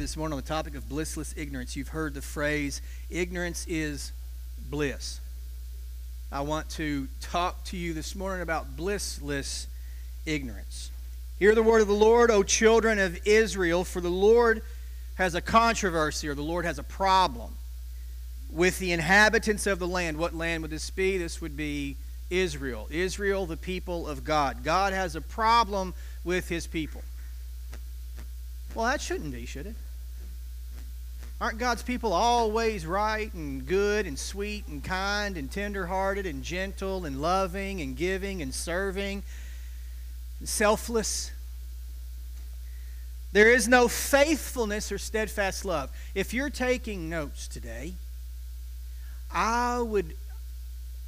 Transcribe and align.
you 0.00 0.06
this 0.06 0.16
morning 0.16 0.32
on 0.32 0.42
the 0.42 0.48
topic 0.48 0.74
of 0.74 0.88
blissless 0.88 1.36
ignorance. 1.36 1.76
You've 1.76 1.88
heard 1.88 2.14
the 2.14 2.22
phrase, 2.22 2.80
ignorance 3.10 3.66
is 3.68 4.12
bliss. 4.70 5.20
I 6.32 6.40
want 6.40 6.70
to 6.70 7.06
talk 7.20 7.64
to 7.64 7.76
you 7.76 7.92
this 7.92 8.14
morning 8.14 8.40
about 8.40 8.78
blissless 8.78 9.66
ignorance. 10.24 10.90
Hear 11.38 11.54
the 11.54 11.62
word 11.62 11.82
of 11.82 11.88
the 11.88 11.92
Lord, 11.92 12.30
O 12.30 12.42
children 12.42 12.98
of 12.98 13.18
Israel, 13.26 13.84
for 13.84 14.00
the 14.00 14.08
Lord 14.08 14.62
has 15.16 15.34
a 15.34 15.42
controversy 15.42 16.28
or 16.28 16.34
the 16.34 16.42
Lord 16.42 16.64
has 16.64 16.78
a 16.78 16.82
problem 16.82 17.52
with 18.50 18.78
the 18.78 18.92
inhabitants 18.92 19.66
of 19.66 19.78
the 19.78 19.88
land. 19.88 20.16
What 20.16 20.34
land 20.34 20.62
would 20.62 20.70
this 20.70 20.88
be? 20.88 21.18
This 21.18 21.42
would 21.42 21.58
be 21.58 21.96
Israel. 22.30 22.88
Israel, 22.90 23.44
the 23.44 23.58
people 23.58 24.08
of 24.08 24.24
God. 24.24 24.64
God 24.64 24.94
has 24.94 25.14
a 25.14 25.20
problem 25.20 25.92
with 26.24 26.48
his 26.48 26.66
people. 26.66 27.02
Well, 28.74 28.86
that 28.86 29.02
shouldn't 29.02 29.32
be, 29.32 29.44
should 29.44 29.66
it? 29.66 29.74
Aren't 31.40 31.56
God's 31.56 31.82
people 31.82 32.12
always 32.12 32.84
right 32.84 33.32
and 33.32 33.66
good 33.66 34.06
and 34.06 34.18
sweet 34.18 34.66
and 34.68 34.84
kind 34.84 35.38
and 35.38 35.50
tenderhearted 35.50 36.26
and 36.26 36.42
gentle 36.42 37.06
and 37.06 37.22
loving 37.22 37.80
and 37.80 37.96
giving 37.96 38.42
and 38.42 38.52
serving 38.52 39.22
and 40.38 40.48
selfless? 40.48 41.30
There 43.32 43.50
is 43.50 43.68
no 43.68 43.88
faithfulness 43.88 44.92
or 44.92 44.98
steadfast 44.98 45.64
love. 45.64 45.90
If 46.14 46.34
you're 46.34 46.50
taking 46.50 47.08
notes 47.08 47.48
today, 47.48 47.94
I 49.32 49.80
would 49.80 50.14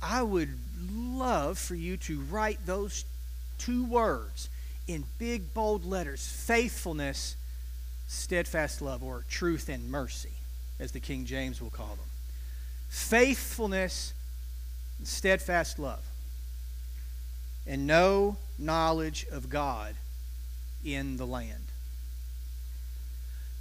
I 0.01 0.23
would 0.23 0.59
love 0.91 1.59
for 1.59 1.75
you 1.75 1.99
to 1.99 2.21
write 2.21 2.65
those 2.65 3.05
two 3.59 3.85
words 3.85 4.49
in 4.89 5.05
big 5.19 5.53
bold 5.53 5.85
letters, 5.85 6.27
faithfulness 6.27 7.37
steadfast 8.13 8.83
love, 8.83 9.03
or 9.03 9.25
truth 9.29 9.69
and 9.69 9.91
mercy, 9.91 10.33
as 10.79 10.93
the 10.93 11.01
King 11.01 11.25
James 11.25 11.61
will 11.61 11.71
call 11.71 11.89
them. 11.89 12.07
Faithfulness 12.89 14.13
and 14.99 15.07
steadfast 15.07 15.79
love, 15.79 16.05
and 17.67 17.87
no 17.87 18.37
knowledge 18.59 19.27
of 19.31 19.49
God 19.49 19.95
in 20.85 21.17
the 21.17 21.27
land. 21.27 21.65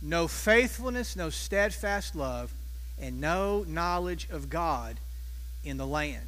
No 0.01 0.27
faithfulness, 0.27 1.15
no 1.15 1.29
steadfast 1.29 2.15
love, 2.15 2.51
and 2.99 3.21
no 3.21 3.63
knowledge 3.67 4.27
of 4.31 4.49
God 4.49 4.97
in 5.63 5.77
the 5.77 5.87
land. 5.87 6.25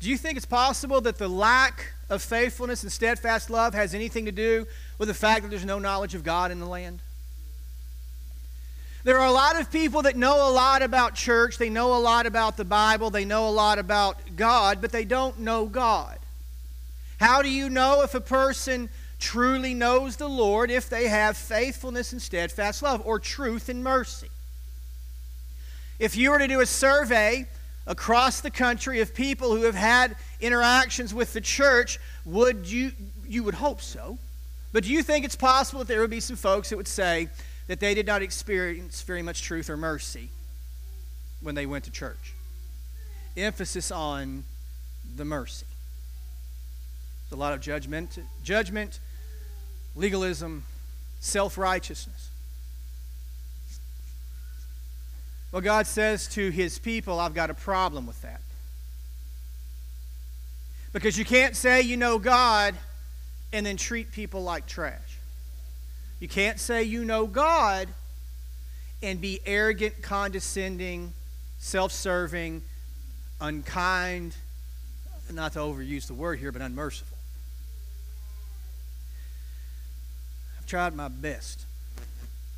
Do 0.00 0.08
you 0.08 0.16
think 0.16 0.38
it's 0.38 0.46
possible 0.46 1.02
that 1.02 1.18
the 1.18 1.28
lack 1.28 1.92
of 2.08 2.22
faithfulness 2.22 2.82
and 2.82 2.90
steadfast 2.90 3.50
love 3.50 3.74
has 3.74 3.94
anything 3.94 4.24
to 4.24 4.32
do 4.32 4.66
with 4.98 5.08
the 5.08 5.14
fact 5.14 5.42
that 5.42 5.50
there's 5.50 5.64
no 5.64 5.78
knowledge 5.78 6.14
of 6.14 6.24
God 6.24 6.50
in 6.50 6.58
the 6.58 6.66
land? 6.66 7.00
There 9.02 9.18
are 9.18 9.26
a 9.26 9.32
lot 9.32 9.58
of 9.58 9.70
people 9.70 10.02
that 10.02 10.16
know 10.16 10.48
a 10.48 10.52
lot 10.52 10.82
about 10.82 11.14
church, 11.14 11.56
they 11.56 11.70
know 11.70 11.96
a 11.96 11.98
lot 11.98 12.26
about 12.26 12.56
the 12.56 12.64
Bible, 12.64 13.10
they 13.10 13.24
know 13.24 13.48
a 13.48 13.50
lot 13.50 13.78
about 13.78 14.18
God, 14.36 14.80
but 14.80 14.92
they 14.92 15.04
don't 15.04 15.38
know 15.40 15.66
God. 15.66 16.18
How 17.18 17.40
do 17.40 17.50
you 17.50 17.70
know 17.70 18.02
if 18.02 18.14
a 18.14 18.20
person 18.20 18.90
truly 19.18 19.74
knows 19.74 20.16
the 20.16 20.28
Lord 20.28 20.70
if 20.70 20.88
they 20.88 21.08
have 21.08 21.36
faithfulness 21.36 22.12
and 22.12 22.20
steadfast 22.20 22.82
love 22.82 23.02
or 23.06 23.18
truth 23.18 23.68
and 23.68 23.82
mercy? 23.82 24.28
If 25.98 26.16
you 26.16 26.30
were 26.30 26.38
to 26.38 26.48
do 26.48 26.60
a 26.60 26.66
survey 26.66 27.46
across 27.86 28.40
the 28.40 28.50
country 28.50 29.00
of 29.00 29.14
people 29.14 29.54
who 29.54 29.64
have 29.64 29.74
had 29.74 30.16
interactions 30.40 31.12
with 31.12 31.32
the 31.32 31.40
church, 31.40 31.98
would 32.24 32.66
you 32.66 32.92
you 33.26 33.44
would 33.44 33.54
hope 33.54 33.80
so. 33.80 34.18
But 34.72 34.84
do 34.84 34.90
you 34.90 35.02
think 35.02 35.24
it's 35.24 35.36
possible 35.36 35.80
that 35.80 35.88
there 35.88 36.00
would 36.00 36.10
be 36.10 36.20
some 36.20 36.36
folks 36.36 36.70
that 36.70 36.76
would 36.76 36.88
say, 36.88 37.28
that 37.70 37.78
they 37.78 37.94
did 37.94 38.04
not 38.04 38.20
experience 38.20 39.02
very 39.02 39.22
much 39.22 39.42
truth 39.42 39.70
or 39.70 39.76
mercy 39.76 40.28
when 41.40 41.54
they 41.54 41.66
went 41.66 41.84
to 41.84 41.90
church. 41.92 42.34
Emphasis 43.36 43.92
on 43.92 44.42
the 45.14 45.24
mercy. 45.24 45.66
There's 47.22 47.38
a 47.38 47.40
lot 47.40 47.52
of 47.52 47.60
judgment, 47.60 48.18
judgment, 48.42 48.98
legalism, 49.94 50.64
self-righteousness. 51.20 52.30
Well, 55.52 55.62
God 55.62 55.86
says 55.86 56.26
to 56.30 56.50
his 56.50 56.76
people, 56.80 57.20
I've 57.20 57.34
got 57.34 57.50
a 57.50 57.54
problem 57.54 58.04
with 58.04 58.20
that. 58.22 58.40
Because 60.92 61.16
you 61.16 61.24
can't 61.24 61.54
say 61.54 61.82
you 61.82 61.96
know 61.96 62.18
God 62.18 62.74
and 63.52 63.64
then 63.64 63.76
treat 63.76 64.10
people 64.10 64.42
like 64.42 64.66
trash. 64.66 65.09
You 66.20 66.28
can't 66.28 66.60
say 66.60 66.82
you 66.82 67.04
know 67.04 67.26
God 67.26 67.88
and 69.02 69.20
be 69.20 69.40
arrogant, 69.46 70.02
condescending, 70.02 71.14
self 71.58 71.92
serving, 71.92 72.62
unkind, 73.40 74.36
not 75.32 75.54
to 75.54 75.60
overuse 75.60 76.06
the 76.06 76.14
word 76.14 76.38
here, 76.38 76.52
but 76.52 76.60
unmerciful. 76.60 77.16
I've 80.58 80.66
tried 80.66 80.94
my 80.94 81.08
best 81.08 81.64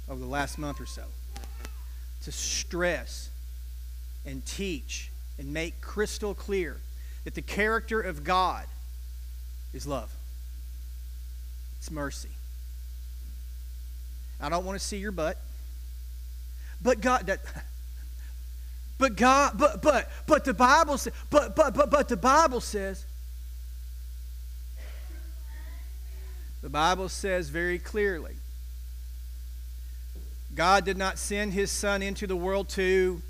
over 0.09 0.19
the 0.19 0.27
last 0.27 0.59
month 0.59 0.81
or 0.81 0.87
so 0.87 1.05
to 2.25 2.33
stress 2.33 3.31
and 4.25 4.45
teach 4.45 5.11
and 5.39 5.53
make 5.53 5.81
crystal 5.81 6.35
clear 6.35 6.79
that 7.25 7.35
the 7.35 7.43
character 7.43 8.01
of 8.01 8.25
God 8.25 8.67
is 9.73 9.87
love, 9.87 10.13
it's 11.79 11.91
mercy, 11.91 12.29
I 14.43 14.49
don't 14.49 14.65
want 14.65 14.79
to 14.79 14.85
see 14.85 14.99
your 14.99 15.13
butt. 15.13 15.39
But 16.83 17.01
God 17.01 17.27
that 17.27 17.41
but 18.99 19.17
God 19.17 19.57
but 19.57 19.81
but 19.81 20.11
but 20.27 20.45
the 20.45 20.55
Bible 20.55 20.99
says 20.99 21.15
but 21.31 21.55
but 21.55 21.75
but 21.75 21.91
but 21.91 22.09
the 22.09 22.17
Bible 22.17 22.61
says 22.61 23.05
The 26.63 26.69
Bible 26.69 27.09
says 27.09 27.49
very 27.49 27.79
clearly 27.81 28.37
God 30.55 30.85
did 30.85 30.97
not 30.97 31.19
send 31.19 31.53
his 31.53 31.71
son 31.71 32.03
into 32.03 32.27
the 32.27 32.37
world 32.37 32.69
to 32.71 33.21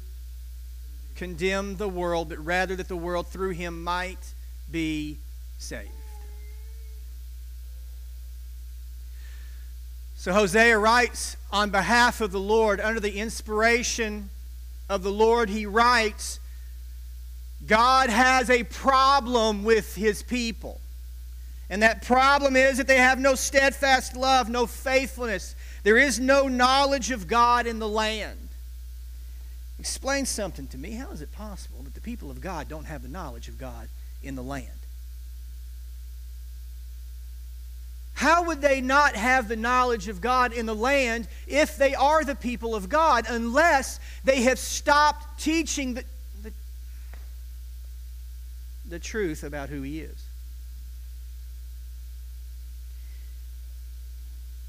condemn 1.15 1.77
the 1.77 1.89
world, 1.89 2.29
but 2.29 2.45
rather 2.45 2.77
that 2.77 2.89
the 2.89 2.97
world 2.97 3.29
through 3.29 3.51
him 3.51 3.83
might 3.83 4.35
be 4.71 5.19
saved. 5.59 5.91
So 10.23 10.33
Hosea 10.33 10.79
writes 10.79 11.37
on 11.51 11.71
behalf 11.71 12.21
of 12.21 12.31
the 12.31 12.39
Lord, 12.39 12.81
under 12.81 13.01
the 13.01 13.19
inspiration 13.19 14.31
of 14.89 15.03
the 15.03 15.11
Lord, 15.11 15.51
he 15.51 15.67
writes, 15.67 16.39
God 17.67 18.09
has 18.09 18.49
a 18.49 18.63
problem 18.63 19.65
with 19.65 19.97
his 19.97 20.23
people. 20.23 20.81
And 21.69 21.83
that 21.83 22.03
problem 22.03 22.55
is 22.55 22.77
that 22.77 22.87
they 22.87 22.99
have 22.99 23.19
no 23.19 23.35
steadfast 23.35 24.15
love, 24.15 24.49
no 24.49 24.65
faithfulness. 24.65 25.57
There 25.83 25.99
is 25.99 26.21
no 26.21 26.47
knowledge 26.47 27.11
of 27.11 27.27
God 27.27 27.67
in 27.67 27.81
the 27.81 27.89
land. 27.89 28.49
Explain 29.81 30.25
something 30.25 30.69
to 30.69 30.79
me. 30.79 30.93
How 30.93 31.11
is 31.11 31.21
it 31.21 31.33
possible 31.33 31.83
that 31.83 31.95
the 31.95 32.01
people 32.01 32.31
of 32.31 32.41
God 32.41 32.69
don't 32.69 32.85
have 32.85 33.03
the 33.03 33.09
knowledge 33.09 33.49
of 33.49 33.59
God 33.59 33.89
in 34.23 34.37
the 34.37 34.43
land? 34.45 34.82
How 38.15 38.45
would 38.45 38.61
they 38.61 38.81
not 38.81 39.17
have 39.17 39.49
the 39.49 39.57
knowledge 39.57 40.09
of 40.09 40.21
God 40.21 40.53
in 40.53 40.67
the 40.67 40.75
land 40.75 41.29
if 41.47 41.77
they 41.77 41.95
are 41.95 42.25
the 42.25 42.35
people 42.35 42.75
of 42.75 42.89
God 42.89 43.27
unless 43.29 43.99
they 44.25 44.43
have 44.43 44.59
stopped 44.59 45.41
teaching 45.41 45.95
the, 45.95 46.05
the, 46.43 46.53
the 48.89 48.99
truth 48.99 49.43
about 49.43 49.71
who 49.71 49.83
He 49.83 50.01
is? 50.01 50.25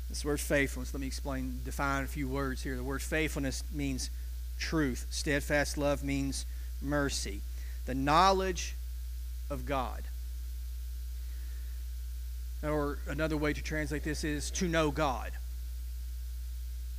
This 0.10 0.24
word 0.24 0.40
faithfulness, 0.40 0.94
let 0.94 1.02
me 1.02 1.08
explain, 1.08 1.60
define 1.66 2.04
a 2.04 2.08
few 2.08 2.28
words 2.28 2.62
here. 2.62 2.76
The 2.76 2.84
word 2.84 3.02
faithfulness 3.02 3.64
means 3.74 4.12
truth, 4.60 5.08
steadfast 5.10 5.76
love 5.78 6.04
means 6.04 6.46
mercy. 6.82 7.42
The 7.88 7.96
knowledge 7.96 8.76
of 9.50 9.66
God 9.66 10.04
or 12.64 13.00
another 13.08 13.38
way 13.38 13.54
to 13.54 13.62
translate 13.62 14.04
this 14.04 14.24
is 14.24 14.50
to 14.52 14.68
know 14.68 14.92
God. 14.92 15.32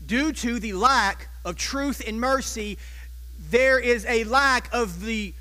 Due 0.05 0.33
to 0.33 0.59
the 0.59 0.75
lack 0.75 1.29
of 1.45 1.57
truth 1.57 2.03
and 2.07 2.21
mercy, 2.21 2.79
there 3.51 3.79
is 3.79 4.05
a 4.07 4.25
lack 4.25 4.69
of 4.73 5.05
the 5.05 5.35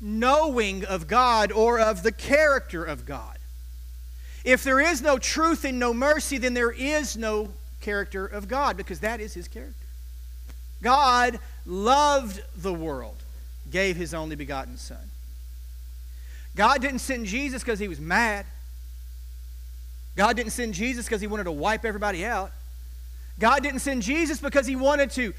knowing 0.00 0.84
of 0.84 1.06
God 1.06 1.50
or 1.50 1.80
of 1.80 2.02
the 2.02 2.12
character 2.12 2.84
of 2.84 3.06
God. 3.06 3.38
If 4.44 4.62
there 4.62 4.80
is 4.80 5.00
no 5.00 5.18
truth 5.18 5.64
and 5.64 5.78
no 5.78 5.94
mercy, 5.94 6.36
then 6.36 6.52
there 6.52 6.70
is 6.70 7.16
no 7.16 7.48
character 7.80 8.26
of 8.26 8.46
God 8.48 8.76
because 8.76 9.00
that 9.00 9.20
is 9.20 9.32
his 9.32 9.48
character. 9.48 9.74
God 10.82 11.38
loved 11.64 12.42
the 12.56 12.74
world, 12.74 13.16
gave 13.70 13.96
his 13.96 14.12
only 14.12 14.36
begotten 14.36 14.76
Son. 14.76 15.10
God 16.54 16.82
didn't 16.82 16.98
send 16.98 17.26
Jesus 17.26 17.62
because 17.62 17.78
he 17.78 17.88
was 17.88 18.00
mad. 18.00 18.44
God 20.16 20.36
didn't 20.36 20.52
send 20.52 20.74
Jesus 20.74 21.06
because 21.06 21.20
he 21.20 21.26
wanted 21.26 21.44
to 21.44 21.52
wipe 21.52 21.84
everybody 21.84 22.24
out. 22.24 22.52
God 23.38 23.62
didn't 23.62 23.80
send 23.80 24.02
Jesus 24.02 24.40
because 24.40 24.66
he 24.66 24.76
wanted 24.76 25.10
to 25.12 25.32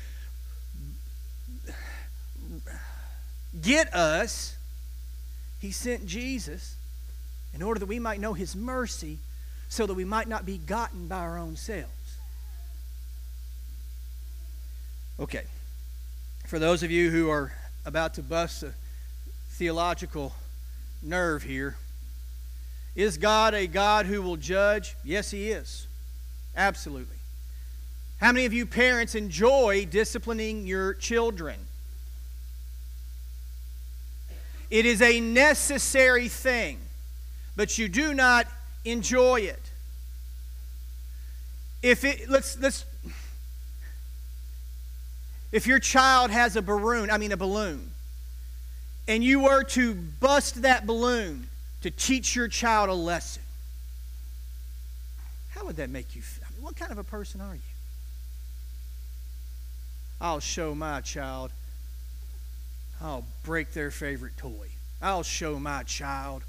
get 3.62 3.94
us. 3.94 4.56
He 5.60 5.72
sent 5.72 6.06
Jesus 6.06 6.76
in 7.54 7.62
order 7.62 7.80
that 7.80 7.86
we 7.86 8.00
might 8.00 8.20
know 8.20 8.34
his 8.34 8.56
mercy 8.56 9.18
so 9.70 9.86
that 9.86 9.94
we 9.94 10.06
might 10.06 10.28
not 10.28 10.46
be 10.46 10.58
gotten 10.58 11.08
by 11.08 11.20
our 11.20 11.38
own 11.38 11.56
selves. 11.56 11.90
Okay. 15.20 15.44
For 16.48 16.60
those 16.60 16.84
of 16.84 16.92
you 16.92 17.10
who 17.10 17.30
are 17.30 17.54
about 17.86 18.14
to 18.16 18.22
bust 18.22 18.62
a 18.62 18.74
theological 19.52 20.34
nerve 21.02 21.44
here, 21.44 21.78
is 22.96 23.18
God 23.18 23.54
a 23.54 23.68
God 23.68 24.06
who 24.06 24.22
will 24.22 24.38
judge? 24.38 24.96
Yes, 25.04 25.32
He 25.32 25.52
is. 25.52 25.88
Absolutely. 26.56 27.18
How 28.20 28.32
many 28.32 28.46
of 28.46 28.54
you 28.54 28.66
parents 28.66 29.16
enjoy 29.16 29.86
disciplining 29.90 30.66
your 30.66 30.94
children? 30.94 31.60
It 34.72 34.86
is 34.86 35.02
a 35.02 35.20
necessary 35.20 36.28
thing, 36.28 36.80
but 37.56 37.78
you 37.78 37.90
do 37.90 38.14
not 38.14 38.48
enjoy 38.84 39.42
it. 39.42 39.62
If 41.84 42.04
it 42.04 42.30
let's 42.30 42.58
let's 42.60 42.86
if 45.52 45.68
your 45.68 45.80
child 45.80 46.32
has 46.32 46.56
a 46.56 46.62
balloon, 46.62 47.12
I 47.12 47.18
mean 47.18 47.32
a 47.32 47.38
balloon, 47.38 47.92
and 49.08 49.24
you 49.24 49.42
were 49.42 49.64
to 49.64 49.94
bust 49.94 50.64
that 50.64 50.88
balloon 50.88 51.48
to 51.82 51.92
teach 51.92 52.36
your 52.36 52.48
child 52.48 52.90
a 52.90 52.94
lesson, 52.94 53.44
how 55.50 55.66
would 55.66 55.78
that 55.78 55.90
make 55.90 56.16
you 56.16 56.22
feel? 56.22 56.46
I 56.48 56.54
mean, 56.54 56.64
what 56.64 56.76
kind 56.76 56.92
of 56.92 56.98
a 56.98 57.04
person 57.04 57.42
are 57.42 57.56
you? 57.56 57.62
I'll 60.20 60.40
show 60.40 60.74
my 60.74 61.02
child. 61.02 61.52
I'll 63.02 63.26
break 63.44 63.74
their 63.74 63.92
favorite 63.92 64.38
toy. 64.38 64.70
I'll 65.02 65.24
show 65.24 65.60
my 65.60 65.84
child. 65.84 66.44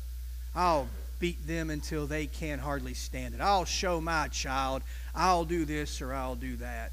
I'll 0.55 0.89
beat 1.19 1.47
them 1.47 1.71
until 1.71 2.07
they 2.07 2.27
can 2.27 2.59
hardly 2.59 2.95
stand 2.95 3.35
it. 3.35 3.41
I'll 3.41 3.65
show 3.65 4.01
my 4.01 4.29
child. 4.29 4.83
I'll 5.15 5.45
do 5.45 5.65
this 5.65 6.01
or 6.01 6.13
I'll 6.13 6.35
do 6.35 6.57
that. 6.57 6.93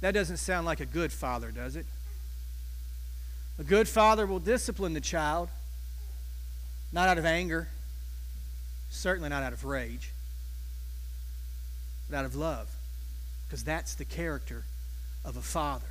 That 0.00 0.12
doesn't 0.14 0.38
sound 0.38 0.66
like 0.66 0.80
a 0.80 0.86
good 0.86 1.12
father, 1.12 1.50
does 1.50 1.76
it? 1.76 1.86
A 3.58 3.64
good 3.64 3.88
father 3.88 4.26
will 4.26 4.40
discipline 4.40 4.94
the 4.94 5.00
child, 5.00 5.48
not 6.92 7.08
out 7.08 7.18
of 7.18 7.24
anger, 7.24 7.68
certainly 8.90 9.28
not 9.28 9.42
out 9.42 9.52
of 9.52 9.64
rage, 9.64 10.10
but 12.08 12.16
out 12.16 12.24
of 12.24 12.34
love, 12.34 12.68
because 13.46 13.64
that's 13.64 13.94
the 13.94 14.04
character 14.04 14.64
of 15.24 15.36
a 15.36 15.42
father. 15.42 15.86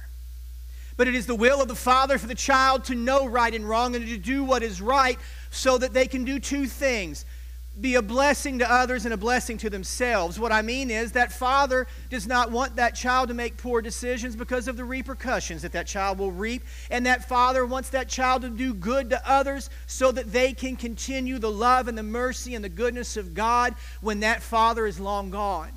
But 0.97 1.07
it 1.07 1.15
is 1.15 1.25
the 1.25 1.35
will 1.35 1.61
of 1.61 1.67
the 1.67 1.75
Father 1.75 2.17
for 2.17 2.27
the 2.27 2.35
child 2.35 2.83
to 2.85 2.95
know 2.95 3.25
right 3.25 3.55
and 3.55 3.67
wrong 3.67 3.95
and 3.95 4.05
to 4.05 4.17
do 4.17 4.43
what 4.43 4.61
is 4.61 4.81
right 4.81 5.17
so 5.49 5.77
that 5.77 5.93
they 5.93 6.05
can 6.05 6.25
do 6.25 6.39
two 6.39 6.67
things 6.67 7.25
be 7.79 7.95
a 7.95 8.01
blessing 8.01 8.59
to 8.59 8.69
others 8.69 9.05
and 9.05 9.13
a 9.13 9.17
blessing 9.17 9.57
to 9.59 9.69
themselves. 9.69 10.37
What 10.37 10.51
I 10.51 10.61
mean 10.61 10.91
is 10.91 11.13
that 11.13 11.31
father 11.31 11.87
does 12.09 12.27
not 12.27 12.51
want 12.51 12.75
that 12.75 12.95
child 12.95 13.29
to 13.29 13.33
make 13.33 13.55
poor 13.55 13.81
decisions 13.81 14.35
because 14.35 14.67
of 14.67 14.75
the 14.75 14.83
repercussions 14.83 15.61
that 15.61 15.71
that 15.71 15.87
child 15.87 16.19
will 16.19 16.33
reap. 16.33 16.63
And 16.89 17.05
that 17.05 17.29
father 17.29 17.65
wants 17.65 17.89
that 17.89 18.09
child 18.09 18.41
to 18.41 18.49
do 18.49 18.73
good 18.73 19.09
to 19.11 19.29
others 19.29 19.69
so 19.87 20.11
that 20.11 20.33
they 20.33 20.51
can 20.53 20.75
continue 20.75 21.39
the 21.39 21.51
love 21.51 21.87
and 21.87 21.97
the 21.97 22.03
mercy 22.03 22.55
and 22.55 22.63
the 22.63 22.69
goodness 22.69 23.15
of 23.15 23.33
God 23.33 23.73
when 24.01 24.19
that 24.19 24.41
father 24.41 24.85
is 24.85 24.99
long 24.99 25.31
gone. 25.31 25.71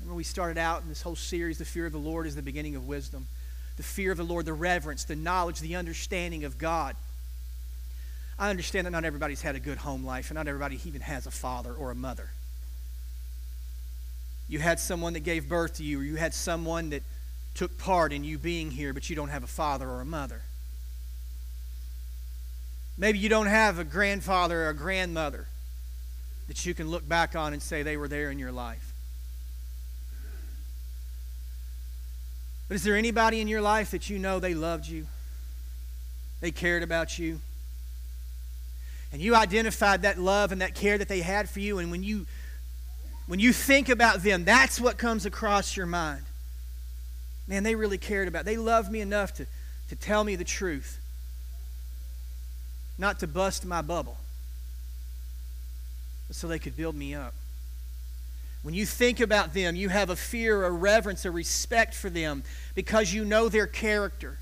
Remember, 0.00 0.16
we 0.16 0.24
started 0.24 0.58
out 0.58 0.82
in 0.82 0.88
this 0.88 1.02
whole 1.02 1.14
series 1.14 1.58
the 1.58 1.64
fear 1.64 1.86
of 1.86 1.92
the 1.92 1.98
Lord 1.98 2.26
is 2.26 2.34
the 2.34 2.42
beginning 2.42 2.74
of 2.74 2.88
wisdom. 2.88 3.28
The 3.76 3.84
fear 3.84 4.10
of 4.10 4.18
the 4.18 4.24
Lord, 4.24 4.44
the 4.44 4.52
reverence, 4.52 5.04
the 5.04 5.14
knowledge, 5.14 5.60
the 5.60 5.76
understanding 5.76 6.44
of 6.44 6.58
God. 6.58 6.96
I 8.42 8.50
understand 8.50 8.88
that 8.88 8.90
not 8.90 9.04
everybody's 9.04 9.40
had 9.40 9.54
a 9.54 9.60
good 9.60 9.78
home 9.78 10.04
life, 10.04 10.30
and 10.30 10.34
not 10.34 10.48
everybody 10.48 10.80
even 10.84 11.00
has 11.00 11.28
a 11.28 11.30
father 11.30 11.72
or 11.72 11.92
a 11.92 11.94
mother. 11.94 12.30
You 14.48 14.58
had 14.58 14.80
someone 14.80 15.12
that 15.12 15.20
gave 15.20 15.48
birth 15.48 15.76
to 15.76 15.84
you, 15.84 16.00
or 16.00 16.02
you 16.02 16.16
had 16.16 16.34
someone 16.34 16.90
that 16.90 17.04
took 17.54 17.78
part 17.78 18.12
in 18.12 18.24
you 18.24 18.38
being 18.38 18.72
here, 18.72 18.92
but 18.92 19.08
you 19.08 19.14
don't 19.14 19.28
have 19.28 19.44
a 19.44 19.46
father 19.46 19.88
or 19.88 20.00
a 20.00 20.04
mother. 20.04 20.42
Maybe 22.98 23.20
you 23.20 23.28
don't 23.28 23.46
have 23.46 23.78
a 23.78 23.84
grandfather 23.84 24.64
or 24.64 24.70
a 24.70 24.74
grandmother 24.74 25.46
that 26.48 26.66
you 26.66 26.74
can 26.74 26.90
look 26.90 27.08
back 27.08 27.36
on 27.36 27.52
and 27.52 27.62
say 27.62 27.84
they 27.84 27.96
were 27.96 28.08
there 28.08 28.32
in 28.32 28.40
your 28.40 28.50
life. 28.50 28.92
But 32.66 32.74
is 32.74 32.82
there 32.82 32.96
anybody 32.96 33.40
in 33.40 33.46
your 33.46 33.62
life 33.62 33.92
that 33.92 34.10
you 34.10 34.18
know 34.18 34.40
they 34.40 34.54
loved 34.54 34.88
you? 34.88 35.06
They 36.40 36.50
cared 36.50 36.82
about 36.82 37.20
you? 37.20 37.38
And 39.12 39.20
you 39.20 39.34
identified 39.34 40.02
that 40.02 40.18
love 40.18 40.52
and 40.52 40.62
that 40.62 40.74
care 40.74 40.96
that 40.96 41.08
they 41.08 41.20
had 41.20 41.48
for 41.48 41.60
you. 41.60 41.78
And 41.78 41.90
when 41.90 42.02
you 42.02 42.26
when 43.26 43.38
you 43.38 43.52
think 43.52 43.88
about 43.88 44.22
them 44.22 44.44
that's 44.44 44.80
what 44.80 44.98
comes 44.98 45.26
across 45.26 45.76
your 45.76 45.86
mind. 45.86 46.24
Man 47.46 47.62
they 47.62 47.74
really 47.74 47.98
cared 47.98 48.26
about 48.26 48.46
they 48.46 48.56
loved 48.56 48.90
me 48.90 49.00
enough 49.00 49.34
to, 49.34 49.46
to 49.90 49.96
tell 49.96 50.24
me 50.24 50.34
the 50.34 50.44
truth. 50.44 50.98
Not 52.98 53.20
to 53.20 53.26
bust 53.26 53.66
my 53.66 53.82
bubble 53.82 54.16
but 56.26 56.36
so 56.36 56.48
they 56.48 56.58
could 56.58 56.76
build 56.76 56.96
me 56.96 57.14
up. 57.14 57.34
When 58.62 58.74
you 58.74 58.86
think 58.86 59.20
about 59.20 59.52
them 59.52 59.76
you 59.76 59.90
have 59.90 60.08
a 60.08 60.16
fear 60.16 60.64
a 60.64 60.70
reverence 60.70 61.26
a 61.26 61.30
respect 61.30 61.94
for 61.94 62.08
them 62.08 62.44
because 62.74 63.12
you 63.12 63.26
know 63.26 63.50
their 63.50 63.66
character. 63.66 64.38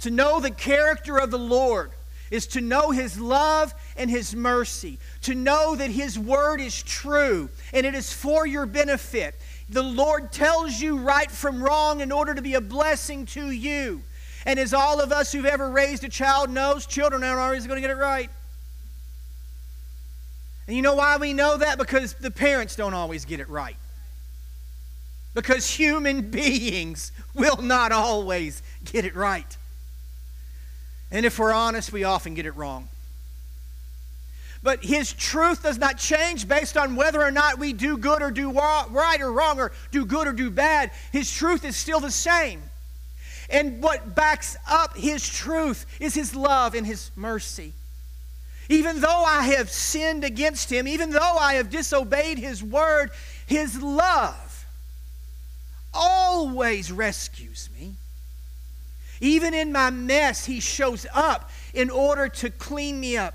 To 0.00 0.10
know 0.10 0.40
the 0.40 0.52
character 0.52 1.18
of 1.18 1.30
the 1.30 1.38
lord 1.38 1.90
is 2.30 2.46
to 2.48 2.60
know 2.60 2.90
His 2.90 3.18
love 3.18 3.74
and 3.96 4.10
His 4.10 4.34
mercy, 4.34 4.98
to 5.22 5.34
know 5.34 5.74
that 5.76 5.90
His 5.90 6.18
word 6.18 6.60
is 6.60 6.82
true 6.82 7.48
and 7.72 7.86
it 7.86 7.94
is 7.94 8.12
for 8.12 8.46
your 8.46 8.66
benefit. 8.66 9.34
The 9.68 9.82
Lord 9.82 10.32
tells 10.32 10.80
you 10.80 10.98
right 10.98 11.30
from 11.30 11.62
wrong 11.62 12.00
in 12.00 12.10
order 12.10 12.34
to 12.34 12.42
be 12.42 12.54
a 12.54 12.60
blessing 12.60 13.26
to 13.26 13.50
you. 13.50 14.02
And 14.46 14.58
as 14.58 14.72
all 14.72 15.00
of 15.00 15.12
us 15.12 15.30
who've 15.30 15.44
ever 15.44 15.70
raised 15.70 16.04
a 16.04 16.08
child 16.08 16.48
knows, 16.48 16.86
children 16.86 17.22
aren't 17.22 17.38
always 17.38 17.66
going 17.66 17.76
to 17.76 17.86
get 17.86 17.90
it 17.90 18.00
right. 18.00 18.30
And 20.66 20.74
you 20.74 20.82
know 20.82 20.94
why 20.94 21.18
we 21.18 21.34
know 21.34 21.58
that? 21.58 21.76
Because 21.76 22.14
the 22.14 22.30
parents 22.30 22.74
don't 22.74 22.94
always 22.94 23.26
get 23.26 23.40
it 23.40 23.48
right. 23.50 23.76
Because 25.34 25.68
human 25.68 26.30
beings 26.30 27.12
will 27.34 27.60
not 27.60 27.92
always 27.92 28.62
get 28.86 29.04
it 29.04 29.14
right. 29.14 29.57
And 31.10 31.24
if 31.24 31.38
we're 31.38 31.52
honest, 31.52 31.92
we 31.92 32.04
often 32.04 32.34
get 32.34 32.46
it 32.46 32.56
wrong. 32.56 32.88
But 34.62 34.84
his 34.84 35.12
truth 35.12 35.62
does 35.62 35.78
not 35.78 35.98
change 35.98 36.48
based 36.48 36.76
on 36.76 36.96
whether 36.96 37.22
or 37.22 37.30
not 37.30 37.58
we 37.58 37.72
do 37.72 37.96
good 37.96 38.22
or 38.22 38.30
do 38.30 38.50
right 38.50 39.20
or 39.20 39.32
wrong 39.32 39.60
or 39.60 39.72
do 39.92 40.04
good 40.04 40.26
or 40.26 40.32
do 40.32 40.50
bad. 40.50 40.90
His 41.12 41.30
truth 41.32 41.64
is 41.64 41.76
still 41.76 42.00
the 42.00 42.10
same. 42.10 42.62
And 43.50 43.82
what 43.82 44.14
backs 44.14 44.56
up 44.68 44.96
his 44.96 45.26
truth 45.26 45.86
is 46.00 46.12
his 46.12 46.34
love 46.34 46.74
and 46.74 46.86
his 46.86 47.10
mercy. 47.16 47.72
Even 48.68 49.00
though 49.00 49.24
I 49.24 49.44
have 49.44 49.70
sinned 49.70 50.24
against 50.24 50.70
him, 50.70 50.86
even 50.86 51.10
though 51.10 51.36
I 51.38 51.54
have 51.54 51.70
disobeyed 51.70 52.38
his 52.38 52.62
word, 52.62 53.10
his 53.46 53.80
love 53.80 54.66
always 55.94 56.92
rescues 56.92 57.70
me. 57.78 57.94
Even 59.20 59.54
in 59.54 59.72
my 59.72 59.90
mess, 59.90 60.44
He 60.46 60.60
shows 60.60 61.06
up 61.14 61.50
in 61.74 61.90
order 61.90 62.28
to 62.28 62.50
clean 62.50 63.00
me 63.00 63.16
up. 63.16 63.34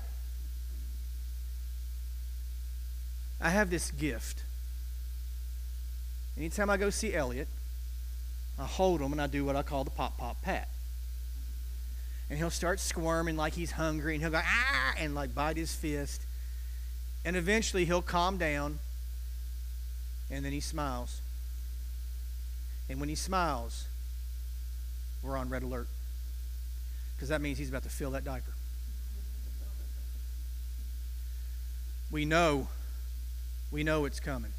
I 3.40 3.50
have 3.50 3.68
this 3.70 3.90
gift. 3.90 4.42
Anytime 6.36 6.70
I 6.70 6.76
go 6.76 6.90
see 6.90 7.14
Elliot, 7.14 7.48
I 8.58 8.64
hold 8.64 9.00
him 9.00 9.12
and 9.12 9.20
I 9.20 9.26
do 9.26 9.44
what 9.44 9.56
I 9.56 9.62
call 9.62 9.84
the 9.84 9.90
pop 9.90 10.16
pop 10.18 10.40
pat. 10.42 10.68
And 12.30 12.38
he'll 12.38 12.50
start 12.50 12.80
squirming 12.80 13.36
like 13.36 13.52
he's 13.52 13.72
hungry 13.72 14.14
and 14.14 14.22
he'll 14.22 14.30
go, 14.32 14.40
ah, 14.42 14.94
and 14.98 15.14
like 15.14 15.34
bite 15.34 15.56
his 15.56 15.74
fist. 15.74 16.22
And 17.24 17.36
eventually 17.36 17.84
he'll 17.84 18.02
calm 18.02 18.38
down 18.38 18.78
and 20.30 20.44
then 20.44 20.52
he 20.52 20.60
smiles. 20.60 21.20
And 22.88 22.98
when 22.98 23.08
he 23.08 23.14
smiles, 23.14 23.86
we're 25.24 25.36
on 25.36 25.48
red 25.48 25.62
alert. 25.62 25.88
Because 27.16 27.28
that 27.30 27.40
means 27.40 27.58
he's 27.58 27.68
about 27.68 27.84
to 27.84 27.88
fill 27.88 28.10
that 28.12 28.24
diaper. 28.24 28.52
We 32.10 32.24
know, 32.24 32.68
we 33.70 33.82
know 33.82 34.04
it's 34.04 34.20
coming. 34.20 34.52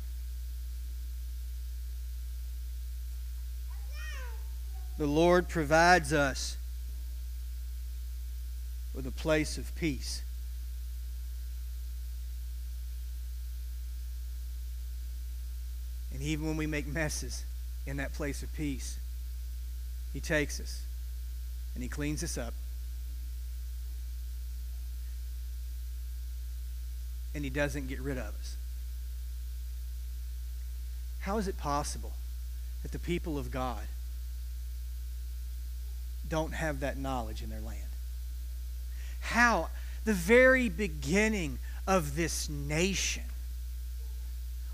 The 4.98 5.06
Lord 5.06 5.50
provides 5.50 6.14
us 6.14 6.58
with 8.94 9.06
a 9.06 9.12
place 9.12 9.58
of 9.58 9.76
peace. 9.76 10.24
And 16.14 16.24
even 16.24 16.48
when 16.48 16.56
we 16.56 16.66
make 16.66 16.88
messes 16.88 17.44
in 17.86 17.98
that 17.98 18.14
place 18.14 18.42
of 18.42 18.54
peace, 18.54 18.98
He 20.16 20.22
takes 20.22 20.62
us 20.62 20.82
and 21.74 21.84
He 21.84 21.90
cleans 21.90 22.24
us 22.24 22.38
up. 22.38 22.54
And 27.36 27.44
He 27.44 27.50
doesn't 27.50 27.88
get 27.88 28.00
rid 28.00 28.18
of 28.18 28.28
us. 28.40 28.56
How 31.20 31.38
is 31.38 31.50
it 31.50 31.58
possible 31.58 32.14
that 32.82 32.94
the 32.94 33.00
people 33.00 33.38
of 33.38 33.52
God 33.52 33.82
don't 36.30 36.54
have 36.54 36.80
that 36.80 36.98
knowledge 36.98 37.44
in 37.44 37.50
their 37.50 37.60
land? 37.60 37.82
How? 39.20 39.68
The 40.06 40.14
very 40.14 40.70
beginning 40.70 41.60
of 41.86 42.16
this 42.16 42.48
nation 42.48 43.24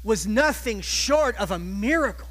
was 0.03 0.27
nothing 0.27 0.81
short 0.81 1.36
of 1.38 1.50
a 1.50 1.57
miracle. 1.57 2.27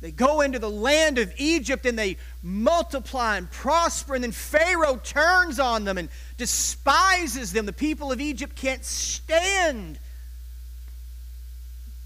They 0.00 0.10
go 0.10 0.40
into 0.40 0.58
the 0.58 0.70
land 0.70 1.18
of 1.18 1.32
Egypt 1.36 1.84
and 1.84 1.98
they 1.98 2.16
multiply 2.42 3.36
and 3.36 3.50
prosper, 3.50 4.14
and 4.14 4.24
then 4.24 4.32
Pharaoh 4.32 4.98
turns 5.02 5.60
on 5.60 5.84
them 5.84 5.98
and 5.98 6.08
despises 6.38 7.52
them. 7.52 7.66
The 7.66 7.72
people 7.72 8.10
of 8.10 8.20
Egypt 8.20 8.56
can't 8.56 8.84
stand 8.84 9.98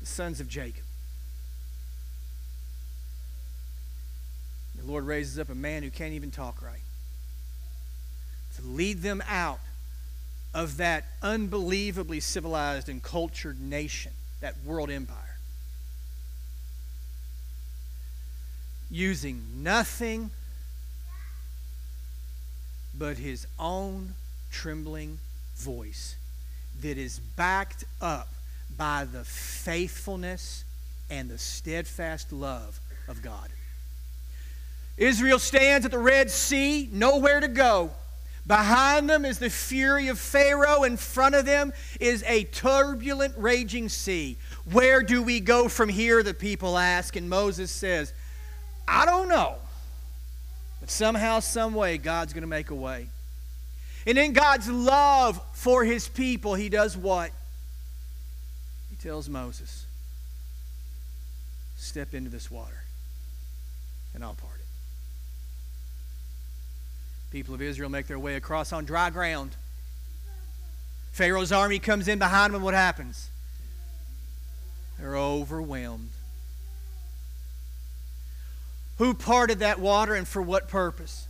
the 0.00 0.06
sons 0.06 0.40
of 0.40 0.48
Jacob. 0.48 0.82
The 4.76 4.90
Lord 4.90 5.06
raises 5.06 5.38
up 5.38 5.48
a 5.48 5.54
man 5.54 5.82
who 5.82 5.90
can't 5.90 6.12
even 6.12 6.30
talk 6.30 6.60
right 6.60 6.80
to 8.56 8.62
lead 8.62 9.02
them 9.02 9.22
out 9.28 9.60
of 10.52 10.76
that 10.76 11.04
unbelievably 11.22 12.20
civilized 12.20 12.88
and 12.88 13.02
cultured 13.02 13.60
nation, 13.60 14.12
that 14.40 14.54
world 14.64 14.90
empire. 14.90 15.23
Using 18.90 19.42
nothing 19.62 20.30
but 22.96 23.16
his 23.16 23.46
own 23.58 24.14
trembling 24.50 25.18
voice 25.56 26.16
that 26.80 26.96
is 26.98 27.18
backed 27.18 27.84
up 28.00 28.28
by 28.76 29.04
the 29.04 29.24
faithfulness 29.24 30.64
and 31.10 31.28
the 31.28 31.38
steadfast 31.38 32.32
love 32.32 32.78
of 33.08 33.22
God. 33.22 33.48
Israel 34.96 35.38
stands 35.38 35.84
at 35.84 35.92
the 35.92 35.98
Red 35.98 36.30
Sea, 36.30 36.88
nowhere 36.92 37.40
to 37.40 37.48
go. 37.48 37.90
Behind 38.46 39.08
them 39.08 39.24
is 39.24 39.38
the 39.38 39.48
fury 39.48 40.08
of 40.08 40.18
Pharaoh. 40.18 40.84
In 40.84 40.96
front 40.96 41.34
of 41.34 41.46
them 41.46 41.72
is 41.98 42.22
a 42.24 42.44
turbulent, 42.44 43.34
raging 43.38 43.88
sea. 43.88 44.36
Where 44.70 45.02
do 45.02 45.22
we 45.22 45.40
go 45.40 45.68
from 45.68 45.88
here? 45.88 46.22
The 46.22 46.34
people 46.34 46.76
ask. 46.76 47.16
And 47.16 47.28
Moses 47.28 47.70
says, 47.70 48.12
I 48.86 49.06
don't 49.06 49.28
know. 49.28 49.56
But 50.80 50.90
somehow, 50.90 51.40
some 51.40 51.74
way, 51.74 51.98
God's 51.98 52.32
going 52.32 52.42
to 52.42 52.48
make 52.48 52.70
a 52.70 52.74
way. 52.74 53.08
And 54.06 54.18
in 54.18 54.32
God's 54.32 54.68
love 54.68 55.40
for 55.54 55.84
his 55.84 56.08
people, 56.08 56.54
he 56.54 56.68
does 56.68 56.96
what? 56.96 57.30
He 58.90 58.96
tells 58.96 59.28
Moses, 59.28 59.86
Step 61.76 62.14
into 62.14 62.30
this 62.30 62.50
water, 62.50 62.82
and 64.14 64.24
I'll 64.24 64.34
part 64.34 64.56
it. 64.56 64.66
people 67.30 67.54
of 67.54 67.60
Israel 67.60 67.90
make 67.90 68.06
their 68.06 68.18
way 68.18 68.36
across 68.36 68.72
on 68.72 68.84
dry 68.84 69.10
ground. 69.10 69.50
Pharaoh's 71.12 71.52
army 71.52 71.78
comes 71.78 72.08
in 72.08 72.18
behind 72.18 72.54
them, 72.54 72.62
what 72.62 72.74
happens? 72.74 73.28
They're 74.98 75.16
overwhelmed. 75.16 76.10
Who 78.98 79.14
parted 79.14 79.58
that 79.58 79.80
water 79.80 80.14
and 80.14 80.26
for 80.26 80.40
what 80.40 80.68
purpose? 80.68 81.26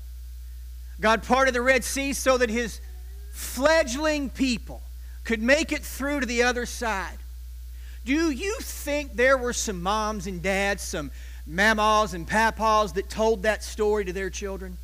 God 1.01 1.23
parted 1.23 1.55
the 1.55 1.63
Red 1.63 1.85
Sea 1.85 2.13
so 2.13 2.39
that 2.39 2.51
his 2.51 2.81
fledgling 3.33 4.31
people 4.31 4.83
could 5.25 5.43
make 5.43 5.73
it 5.73 5.83
through 5.83 6.21
to 6.21 6.27
the 6.27 6.43
other 6.43 6.67
side. 6.67 7.19
Do 8.05 8.31
you 8.31 8.59
think 8.61 9.15
there 9.15 9.39
were 9.39 9.55
some 9.55 9.83
moms 9.83 10.27
and 10.27 10.43
dads, 10.43 10.83
some 10.83 11.11
mamas 11.47 12.13
and 12.15 12.27
papas 12.27 12.93
that 12.93 13.09
told 13.09 13.43
that 13.43 13.65
story 13.65 14.05
to 14.05 14.13
their 14.13 14.31
children? 14.31 14.77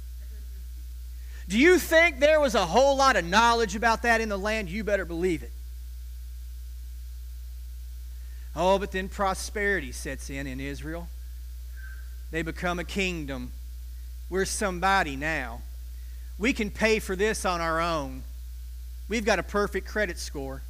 Do 1.49 1.59
you 1.59 1.79
think 1.79 2.21
there 2.21 2.41
was 2.41 2.55
a 2.55 2.65
whole 2.65 2.97
lot 2.97 3.17
of 3.17 3.25
knowledge 3.25 3.77
about 3.77 4.03
that 4.03 4.21
in 4.21 4.29
the 4.29 4.39
land? 4.39 4.71
You 4.71 4.85
better 4.85 5.05
believe 5.05 5.43
it. 5.43 5.51
Oh, 8.57 8.79
but 8.79 8.93
then 8.93 9.09
prosperity 9.09 9.93
sets 9.93 10.31
in 10.31 10.47
in 10.47 10.61
Israel. 10.61 11.09
They 12.31 12.43
become 12.43 12.79
a 12.79 12.85
kingdom. 12.85 13.53
We're 14.29 14.45
somebody 14.45 15.17
now. 15.17 15.63
We 16.39 16.53
can 16.53 16.71
pay 16.71 16.99
for 17.01 17.17
this 17.17 17.45
on 17.45 17.61
our 17.61 17.81
own. 17.81 18.23
We've 19.09 19.25
got 19.25 19.39
a 19.39 19.43
perfect 19.43 19.89
credit 19.89 20.19
score. 20.19 20.63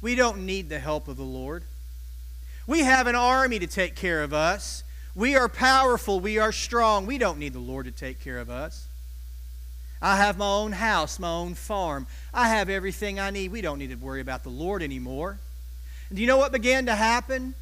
We 0.00 0.14
don't 0.14 0.46
need 0.46 0.68
the 0.68 0.78
help 0.78 1.08
of 1.08 1.16
the 1.16 1.22
Lord. 1.22 1.62
We 2.66 2.80
have 2.80 3.06
an 3.06 3.14
army 3.14 3.58
to 3.58 3.66
take 3.66 3.94
care 3.94 4.22
of 4.22 4.32
us. 4.32 4.82
We 5.14 5.36
are 5.36 5.48
powerful. 5.48 6.20
We 6.20 6.38
are 6.38 6.52
strong. 6.52 7.06
We 7.06 7.18
don't 7.18 7.38
need 7.38 7.52
the 7.52 7.58
Lord 7.58 7.86
to 7.86 7.92
take 7.92 8.20
care 8.22 8.38
of 8.38 8.50
us. 8.50 8.86
I 10.02 10.16
have 10.16 10.36
my 10.36 10.46
own 10.46 10.72
house, 10.72 11.18
my 11.18 11.30
own 11.30 11.54
farm. 11.54 12.06
I 12.34 12.48
have 12.48 12.68
everything 12.68 13.18
I 13.18 13.30
need. 13.30 13.50
We 13.50 13.60
don't 13.60 13.78
need 13.78 13.90
to 13.90 13.96
worry 13.96 14.20
about 14.20 14.42
the 14.42 14.50
Lord 14.50 14.82
anymore. 14.82 15.38
And 16.08 16.16
do 16.16 16.22
you 16.22 16.28
know 16.28 16.36
what 16.36 16.52
began 16.52 16.86
to 16.86 16.94
happen? 16.94 17.54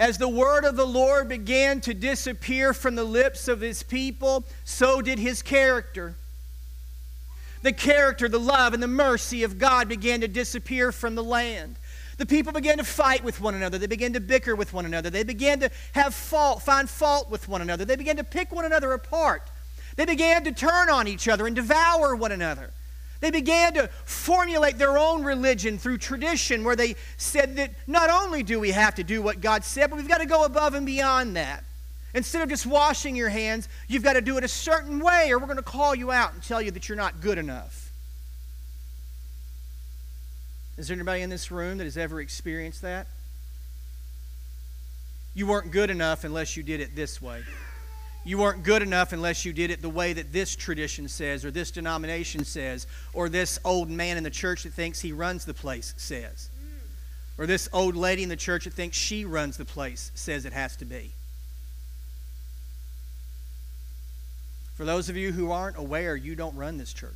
As 0.00 0.16
the 0.16 0.30
word 0.30 0.64
of 0.64 0.76
the 0.76 0.86
Lord 0.86 1.28
began 1.28 1.82
to 1.82 1.92
disappear 1.92 2.72
from 2.72 2.94
the 2.94 3.04
lips 3.04 3.48
of 3.48 3.60
his 3.60 3.82
people, 3.82 4.44
so 4.64 5.02
did 5.02 5.18
his 5.18 5.42
character. 5.42 6.14
The 7.60 7.74
character, 7.74 8.26
the 8.26 8.40
love, 8.40 8.72
and 8.72 8.82
the 8.82 8.88
mercy 8.88 9.42
of 9.42 9.58
God 9.58 9.90
began 9.90 10.22
to 10.22 10.28
disappear 10.28 10.90
from 10.90 11.16
the 11.16 11.22
land. 11.22 11.76
The 12.16 12.24
people 12.24 12.50
began 12.54 12.78
to 12.78 12.84
fight 12.84 13.22
with 13.22 13.42
one 13.42 13.54
another. 13.54 13.76
They 13.76 13.86
began 13.86 14.14
to 14.14 14.20
bicker 14.20 14.56
with 14.56 14.72
one 14.72 14.86
another. 14.86 15.10
They 15.10 15.22
began 15.22 15.60
to 15.60 15.70
have 15.92 16.14
fault, 16.14 16.62
find 16.62 16.88
fault 16.88 17.30
with 17.30 17.46
one 17.46 17.60
another. 17.60 17.84
They 17.84 17.96
began 17.96 18.16
to 18.16 18.24
pick 18.24 18.50
one 18.50 18.64
another 18.64 18.92
apart. 18.92 19.42
They 19.96 20.06
began 20.06 20.44
to 20.44 20.52
turn 20.52 20.88
on 20.88 21.08
each 21.08 21.28
other 21.28 21.46
and 21.46 21.54
devour 21.54 22.16
one 22.16 22.32
another. 22.32 22.70
They 23.20 23.30
began 23.30 23.74
to 23.74 23.88
formulate 24.04 24.78
their 24.78 24.96
own 24.96 25.22
religion 25.22 25.78
through 25.78 25.98
tradition, 25.98 26.64
where 26.64 26.76
they 26.76 26.96
said 27.18 27.56
that 27.56 27.72
not 27.86 28.08
only 28.08 28.42
do 28.42 28.58
we 28.58 28.70
have 28.70 28.94
to 28.94 29.04
do 29.04 29.20
what 29.20 29.42
God 29.42 29.62
said, 29.62 29.90
but 29.90 29.96
we've 29.96 30.08
got 30.08 30.18
to 30.18 30.26
go 30.26 30.44
above 30.44 30.74
and 30.74 30.86
beyond 30.86 31.36
that. 31.36 31.62
Instead 32.14 32.42
of 32.42 32.48
just 32.48 32.66
washing 32.66 33.14
your 33.14 33.28
hands, 33.28 33.68
you've 33.88 34.02
got 34.02 34.14
to 34.14 34.22
do 34.22 34.36
it 34.38 34.42
a 34.42 34.48
certain 34.48 35.00
way, 35.00 35.30
or 35.30 35.38
we're 35.38 35.46
going 35.46 35.58
to 35.58 35.62
call 35.62 35.94
you 35.94 36.10
out 36.10 36.32
and 36.32 36.42
tell 36.42 36.62
you 36.62 36.70
that 36.70 36.88
you're 36.88 36.96
not 36.96 37.20
good 37.20 37.38
enough. 37.38 37.92
Is 40.78 40.88
there 40.88 40.94
anybody 40.94 41.20
in 41.20 41.28
this 41.28 41.50
room 41.50 41.76
that 41.78 41.84
has 41.84 41.98
ever 41.98 42.22
experienced 42.22 42.80
that? 42.82 43.06
You 45.34 45.46
weren't 45.46 45.70
good 45.70 45.90
enough 45.90 46.24
unless 46.24 46.56
you 46.56 46.62
did 46.62 46.80
it 46.80 46.96
this 46.96 47.20
way 47.20 47.42
you 48.24 48.38
weren't 48.38 48.62
good 48.62 48.82
enough 48.82 49.12
unless 49.12 49.44
you 49.44 49.52
did 49.52 49.70
it 49.70 49.80
the 49.80 49.88
way 49.88 50.12
that 50.12 50.32
this 50.32 50.54
tradition 50.54 51.08
says, 51.08 51.44
or 51.44 51.50
this 51.50 51.70
denomination 51.70 52.44
says, 52.44 52.86
or 53.12 53.28
this 53.28 53.58
old 53.64 53.88
man 53.88 54.16
in 54.16 54.24
the 54.24 54.30
church 54.30 54.64
that 54.64 54.74
thinks 54.74 55.00
he 55.00 55.12
runs 55.12 55.44
the 55.44 55.54
place 55.54 55.94
says, 55.96 56.50
or 57.38 57.46
this 57.46 57.68
old 57.72 57.96
lady 57.96 58.22
in 58.22 58.28
the 58.28 58.36
church 58.36 58.64
that 58.64 58.74
thinks 58.74 58.96
she 58.96 59.24
runs 59.24 59.56
the 59.56 59.64
place 59.64 60.12
says 60.14 60.44
it 60.44 60.52
has 60.52 60.76
to 60.76 60.84
be. 60.84 61.12
For 64.76 64.84
those 64.84 65.08
of 65.08 65.16
you 65.16 65.32
who 65.32 65.50
aren't 65.50 65.76
aware, 65.76 66.16
you 66.16 66.34
don't 66.34 66.56
run 66.56 66.78
this 66.78 66.92
church. 66.92 67.12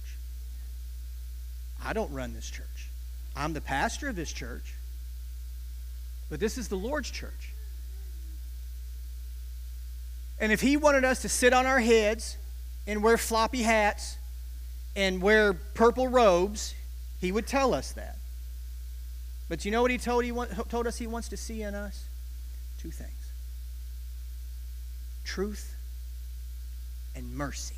I 1.83 1.93
don't 1.93 2.13
run 2.13 2.35
this 2.35 2.51
church. 2.51 2.89
I'm 3.37 3.53
the 3.53 3.61
pastor 3.61 4.09
of 4.09 4.17
this 4.17 4.33
church, 4.33 4.75
but 6.31 6.41
this 6.41 6.57
is 6.57 6.69
the 6.69 6.77
Lord's 6.77 7.11
church. 7.11 7.54
And 10.41 10.53
if 10.53 10.61
he 10.61 10.77
wanted 10.77 11.05
us 11.05 11.23
to 11.23 11.29
sit 11.29 11.53
on 11.53 11.67
our 11.67 11.81
heads 11.81 12.37
and 12.87 13.03
wear 13.03 13.17
floppy 13.17 13.63
hats 13.63 14.17
and 14.97 15.23
wear 15.23 15.55
purple 15.55 16.09
robes, 16.09 16.75
he 17.21 17.33
would 17.33 17.47
tell 17.47 17.73
us 17.75 17.93
that. 17.93 18.17
But 19.49 19.65
you 19.65 19.71
know 19.71 19.83
what 19.83 19.91
he 19.91 19.99
told, 19.99 20.25
he 20.25 20.33
told 20.69 20.87
us 20.87 20.99
he 20.99 21.07
wants 21.07 21.29
to 21.29 21.37
see 21.37 21.63
in 21.63 21.75
us? 21.75 22.05
Two 22.81 22.91
things 22.91 23.11
truth 25.25 25.75
and 27.17 27.35
mercy. 27.35 27.75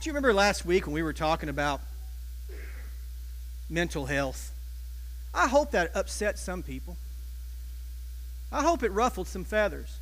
Do 0.00 0.08
you 0.08 0.12
remember 0.12 0.32
last 0.32 0.64
week 0.64 0.86
when 0.86 0.94
we 0.94 1.02
were 1.02 1.12
talking 1.12 1.48
about 1.48 1.80
mental 3.68 4.06
health? 4.06 4.52
I 5.34 5.46
hope 5.48 5.72
that 5.72 5.90
upset 5.94 6.38
some 6.38 6.62
people. 6.62 6.96
I 8.50 8.62
hope 8.62 8.82
it 8.82 8.92
ruffled 8.92 9.28
some 9.28 9.44
feathers. 9.44 9.98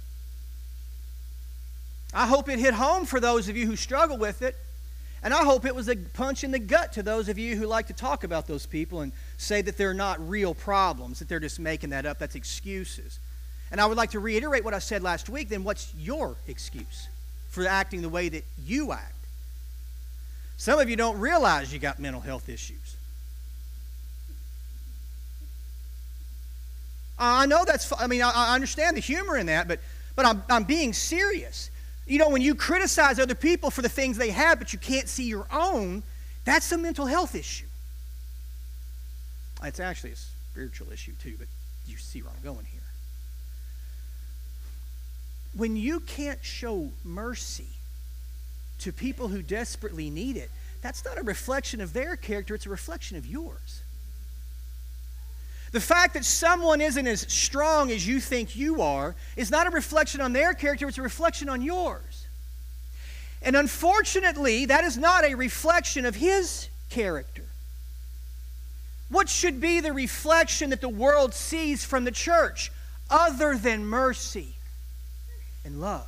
I 2.13 2.27
hope 2.27 2.49
it 2.49 2.59
hit 2.59 2.75
home 2.75 3.05
for 3.05 3.21
those 3.21 3.49
of 3.49 3.57
you 3.57 3.67
who 3.67 3.77
struggle 3.77 4.17
with 4.17 4.43
it. 4.43 4.57
And 5.23 5.35
I 5.35 5.45
hope 5.45 5.65
it 5.65 5.75
was 5.75 5.89
a 5.89 5.97
punch 5.97 6.45
in 6.45 6.53
the 6.53 6.59
gut 6.59 6.93
to 6.93 7.03
those 7.03 7.29
of 7.29 7.39
you 7.39 7.57
who 7.57 7.67
like 7.67 7.89
to 7.89 7.93
talk 7.93 8.23
about 8.23 8.47
those 8.47 8.67
people 8.67 9.01
and 9.01 9.13
say 9.37 9.61
that 9.63 9.77
they're 9.77 9.95
not 9.95 10.27
real 10.29 10.55
problems, 10.55 11.19
that 11.19 11.29
they're 11.29 11.41
just 11.41 11.59
making 11.59 11.91
that 11.91 12.07
up. 12.07 12.19
That's 12.19 12.37
excuses. 12.37 13.19
And 13.71 13.81
I 13.81 13.87
would 13.87 13.97
like 13.97 14.13
to 14.13 14.21
reiterate 14.21 14.65
what 14.65 14.75
I 14.75 14.79
said 14.79 15.03
last 15.03 15.29
week. 15.29 15.49
Then, 15.49 15.65
what's 15.65 15.93
your 15.99 16.37
excuse 16.47 17.09
for 17.51 17.67
acting 17.67 18.01
the 18.01 18.09
way 18.09 18.29
that 18.29 18.45
you 18.65 18.93
act? 18.93 19.15
Some 20.57 20.79
of 20.79 20.89
you 20.89 20.97
don't 20.97 21.19
realize 21.19 21.73
you 21.73 21.79
got 21.79 21.99
mental 21.99 22.21
health 22.21 22.49
issues. 22.49 22.97
I 27.19 27.47
know 27.47 27.65
that's, 27.65 27.93
I 27.99 28.07
mean, 28.07 28.23
I 28.23 28.55
understand 28.55 28.97
the 28.97 29.01
humor 29.01 29.37
in 29.37 29.47
that, 29.47 29.67
but, 29.67 29.81
but 30.15 30.25
I'm, 30.25 30.43
I'm 30.49 30.65
being 30.65 30.93
serious. 30.93 31.71
You 32.09 32.19
know, 32.19 32.31
when 32.31 32.41
you 32.41 32.55
criticize 32.55 33.21
other 33.21 33.35
people 33.35 33.71
for 33.71 33.83
the 33.83 33.89
things 33.89 34.17
they 34.17 34.31
have, 34.31 34.59
but 34.59 34.73
you 34.73 34.79
can't 34.79 35.09
see 35.09 35.25
your 35.25 35.47
own, 35.53 36.03
that's 36.47 36.73
a 36.73 36.79
mental 36.79 37.05
health 37.05 37.35
issue. 37.35 37.67
It's 39.63 39.79
actually 39.79 40.13
a 40.13 40.17
spiritual 40.17 40.91
issue, 40.91 41.13
too, 41.23 41.35
but 41.39 41.49
you 41.87 41.99
see 41.99 42.23
where 42.23 42.33
I'm 42.35 42.43
going 42.43 42.65
here. 42.65 42.81
When 45.55 45.77
you 45.77 46.01
can't 46.01 46.43
show 46.43 46.91
mercy 47.05 47.69
to 48.79 48.91
people 48.91 49.29
who 49.29 49.43
desperately 49.43 50.09
need 50.09 50.39
it, 50.39 50.51
that's 50.81 51.05
not 51.05 51.19
a 51.19 51.23
reflection 51.23 51.81
of 51.83 51.93
their 51.93 52.17
character, 52.17 52.55
it's 52.55 52.67
a 52.67 52.71
reflection 52.71 53.19
of 53.19 53.27
yours. 53.27 53.83
The 55.73 55.81
fact 55.81 56.15
that 56.15 56.25
someone 56.25 56.81
isn't 56.81 57.07
as 57.07 57.21
strong 57.33 57.91
as 57.91 58.07
you 58.07 58.21
think 58.21 58.57
you 58.57 58.81
are 58.81 59.15
is 59.37 59.51
not 59.51 59.67
a 59.67 59.71
reflection 59.71 60.21
on 60.21 60.33
their 60.33 60.55
character, 60.55 60.89
it's 60.89 60.99
a 60.99 61.03
reflection 61.03 61.49
on 61.49 61.61
yours. 61.61 62.27
And 63.43 63.55
unfortunately, 63.55 64.67
that 64.67 64.85
is 64.85 64.97
not 64.97 65.25
a 65.25 65.35
reflection 65.35 66.05
of 66.07 66.15
his 66.15 66.69
character. 66.91 67.45
What 69.11 69.29
should 69.29 69.61
be 69.61 69.81
the 69.81 69.93
reflection 69.93 70.71
that 70.71 70.81
the 70.81 70.89
world 70.89 71.35
sees 71.35 71.85
from 71.85 72.05
the 72.05 72.11
church 72.11 72.71
other 73.11 73.57
than 73.57 73.87
mercy 73.87 74.55
and 75.65 75.81
love? 75.81 76.07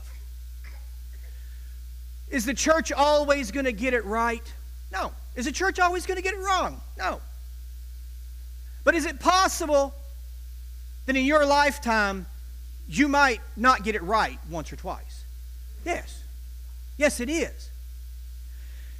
Is 2.31 2.45
the 2.45 2.55
church 2.55 2.93
always 2.93 3.51
going 3.51 3.65
to 3.65 3.73
get 3.73 3.95
it 3.95 4.05
right? 4.05 4.53
No. 4.93 5.13
Is 5.35 5.45
the 5.45 5.53
church 5.53 5.79
always 5.79 6.07
going 6.07 6.17
to 6.17 6.23
get 6.23 6.35
it 6.35 6.41
wrong? 6.41 6.81
No. 6.99 7.21
But 8.91 8.97
is 8.97 9.07
it 9.07 9.21
possible 9.21 9.95
that 11.07 11.15
in 11.15 11.25
your 11.25 11.47
lifetime 11.47 12.27
you 12.89 13.07
might 13.07 13.41
not 13.57 13.85
get 13.85 13.95
it 13.95 14.03
right 14.03 14.37
once 14.51 14.73
or 14.73 14.75
twice? 14.75 15.23
Yes. 15.85 16.25
Yes, 16.97 17.21
it 17.21 17.31
is. 17.31 17.71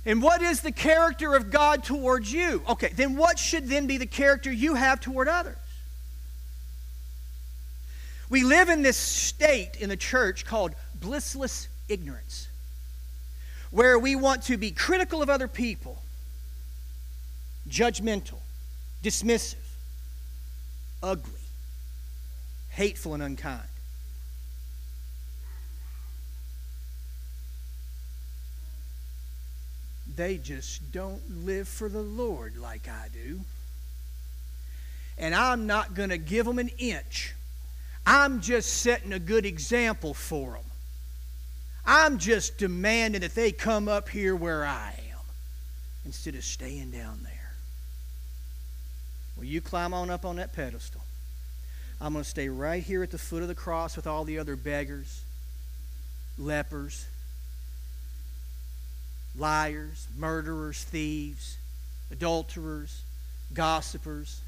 And 0.07 0.23
what 0.23 0.43
is 0.43 0.61
the 0.61 0.71
character 0.71 1.35
of 1.35 1.51
God 1.51 1.83
towards 1.83 2.33
you? 2.33 2.63
Okay, 2.69 2.93
then 2.95 3.17
what 3.17 3.37
should 3.37 3.69
then 3.69 3.89
be 3.89 3.97
the 3.97 4.07
character 4.07 4.53
you 4.53 4.77
have 4.77 5.01
toward 5.01 5.27
others? 5.27 5.57
We 8.29 8.45
live 8.45 8.69
in 8.69 8.83
this 8.83 8.97
state 8.97 9.73
in 9.81 9.89
the 9.89 9.97
church 9.97 10.45
called 10.45 10.73
blissless 11.01 11.67
ignorance, 11.89 12.47
where 13.73 13.99
we 13.99 14.15
want 14.15 14.45
to 14.45 14.57
be 14.57 14.71
critical 14.71 15.21
of 15.21 15.29
other 15.29 15.49
people, 15.49 16.01
judgmental, 17.69 18.39
dismissive, 19.03 19.57
ugly, 21.03 21.41
hateful, 22.71 23.15
and 23.15 23.23
unkind. 23.23 23.63
They 30.17 30.37
just 30.37 30.93
don't 30.93 31.47
live 31.47 31.69
for 31.69 31.89
the 31.89 32.03
Lord 32.03 32.57
like 32.57 32.89
I 32.89 33.09
do. 33.13 33.41
And 35.17 35.35
I'm 35.35 35.67
not 35.67 35.95
going 35.95 36.11
to 36.11 36.19
give 36.19 36.47
them 36.47 36.59
an 36.59 36.71
inch. 36.79 37.35
I'm 38.07 38.41
just 38.41 38.83
setting 38.83 39.13
a 39.13 39.19
good 39.19 39.47
example 39.47 40.15
for 40.15 40.53
them. 40.53 40.65
I'm 41.87 42.19
just 42.19 42.59
demanding 42.59 43.23
that 43.23 43.35
they 43.35 43.53
come 43.53 43.89
up 43.89 44.09
here 44.09 44.35
where 44.35 44.65
I 44.65 44.95
am 45.11 45.19
instead 46.05 46.35
of 46.35 46.45
staying 46.45 46.91
down 46.91 47.21
there. 47.23 47.40
Well, 49.37 49.47
you 49.47 49.61
climb 49.61 49.95
on 49.95 50.11
up 50.11 50.25
on 50.25 50.37
that 50.37 50.53
pedestal. 50.53 51.03
I'm 52.01 52.13
going 52.13 52.25
to 52.25 52.31
stay 52.31 52.49
right 52.49 52.83
here 52.83 53.03
at 53.03 53.11
the 53.11 53.19
foot 53.19 53.43
of 53.43 53.49
the 53.49 53.55
cross 53.55 53.97
with 53.97 54.07
all 54.07 54.25
the 54.25 54.39
other 54.39 54.57
beggars, 54.57 55.23
lepers, 56.39 57.07
liars, 59.37 60.09
murderers, 60.17 60.83
thieves, 60.85 61.59
adulterers, 62.11 63.03
gossipers. 63.53 64.41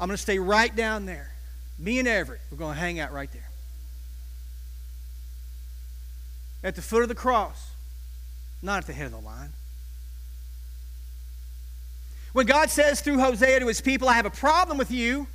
I'm 0.00 0.08
going 0.08 0.16
to 0.16 0.22
stay 0.22 0.38
right 0.38 0.74
down 0.74 1.06
there. 1.06 1.32
Me 1.78 1.98
and 1.98 2.08
Everett, 2.08 2.40
we're 2.50 2.58
going 2.58 2.74
to 2.74 2.80
hang 2.80 2.98
out 2.98 3.12
right 3.12 3.30
there. 3.32 3.48
At 6.62 6.74
the 6.74 6.82
foot 6.82 7.02
of 7.02 7.08
the 7.08 7.14
cross, 7.14 7.70
not 8.62 8.78
at 8.78 8.86
the 8.86 8.92
head 8.92 9.06
of 9.06 9.12
the 9.12 9.18
line. 9.18 9.50
When 12.38 12.46
God 12.46 12.70
says 12.70 13.00
through 13.00 13.18
Hosea 13.18 13.58
to 13.58 13.66
his 13.66 13.80
people, 13.80 14.08
I 14.08 14.12
have 14.12 14.24
a 14.24 14.30
problem 14.30 14.78
with 14.78 14.92
you, 14.92 15.26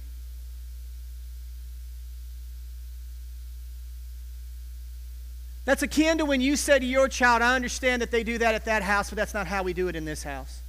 That's 5.65 5.83
akin 5.83 6.19
to 6.19 6.25
when 6.25 6.39
you 6.39 6.55
say 6.55 6.79
to 6.79 6.85
your 6.85 7.09
child, 7.09 7.41
I 7.41 7.55
understand 7.55 8.01
that 8.01 8.11
they 8.11 8.23
do 8.23 8.37
that 8.37 8.55
at 8.55 8.63
that 8.65 8.83
house, 8.83 9.09
but 9.09 9.17
that's 9.17 9.33
not 9.33 9.47
how 9.47 9.63
we 9.63 9.73
do 9.73 9.89
it 9.89 9.97
in 9.97 10.05
this 10.05 10.23
house. 10.23 10.61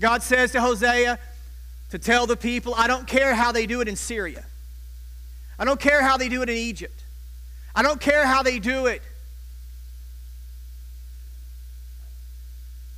God 0.00 0.24
says 0.24 0.50
to 0.52 0.60
Hosea 0.60 1.20
to 1.90 1.98
tell 1.98 2.26
the 2.26 2.36
people, 2.36 2.74
I 2.76 2.88
don't 2.88 3.06
care 3.06 3.32
how 3.36 3.52
they 3.52 3.66
do 3.66 3.80
it 3.80 3.86
in 3.86 3.94
Syria. 3.94 4.44
I 5.56 5.64
don't 5.64 5.78
care 5.78 6.02
how 6.02 6.16
they 6.16 6.28
do 6.28 6.42
it 6.42 6.48
in 6.48 6.56
Egypt. 6.56 7.04
I 7.76 7.82
don't 7.82 8.00
care 8.00 8.26
how 8.26 8.42
they 8.42 8.58
do 8.58 8.86
it 8.86 9.02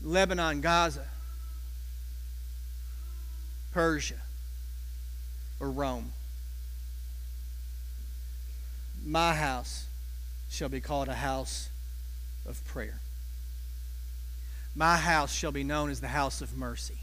Lebanon, 0.03 0.61
Gaza, 0.61 1.07
Persia, 3.73 4.21
or 5.61 5.71
Rome. 5.71 6.13
My 9.05 9.35
house 9.35 9.87
shall 10.51 10.69
be 10.69 10.81
called 10.81 11.09
a 11.09 11.15
house 11.15 11.71
of 12.47 12.65
prayer. 12.67 13.01
My 14.75 14.97
house 14.97 15.33
shall 15.33 15.53
be 15.53 15.65
known 15.65 15.91
as 15.91 16.01
the 16.01 16.09
house 16.09 16.41
of 16.41 16.57
mercy. 16.57 16.99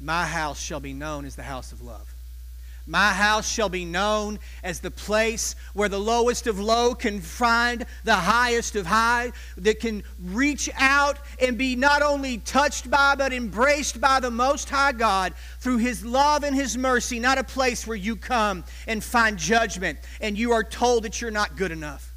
My 0.00 0.26
house 0.26 0.60
shall 0.60 0.80
be 0.80 0.92
known 0.92 1.24
as 1.24 1.36
the 1.36 1.42
house 1.42 1.72
of 1.72 1.82
love. 1.82 2.14
My 2.88 3.12
house 3.12 3.46
shall 3.46 3.68
be 3.68 3.84
known 3.84 4.38
as 4.64 4.80
the 4.80 4.90
place 4.90 5.54
where 5.74 5.90
the 5.90 6.00
lowest 6.00 6.46
of 6.46 6.58
low 6.58 6.94
can 6.94 7.20
find 7.20 7.84
the 8.02 8.14
highest 8.14 8.76
of 8.76 8.86
high, 8.86 9.32
that 9.58 9.78
can 9.78 10.02
reach 10.24 10.70
out 10.74 11.18
and 11.38 11.58
be 11.58 11.76
not 11.76 12.00
only 12.00 12.38
touched 12.38 12.90
by, 12.90 13.14
but 13.14 13.34
embraced 13.34 14.00
by 14.00 14.20
the 14.20 14.30
Most 14.30 14.70
High 14.70 14.92
God 14.92 15.34
through 15.60 15.76
His 15.76 16.02
love 16.02 16.44
and 16.44 16.56
His 16.56 16.78
mercy, 16.78 17.20
not 17.20 17.36
a 17.36 17.44
place 17.44 17.86
where 17.86 17.96
you 17.96 18.16
come 18.16 18.64
and 18.86 19.04
find 19.04 19.36
judgment 19.36 19.98
and 20.22 20.38
you 20.38 20.52
are 20.52 20.64
told 20.64 21.02
that 21.02 21.20
you're 21.20 21.30
not 21.30 21.56
good 21.56 21.70
enough. 21.70 22.10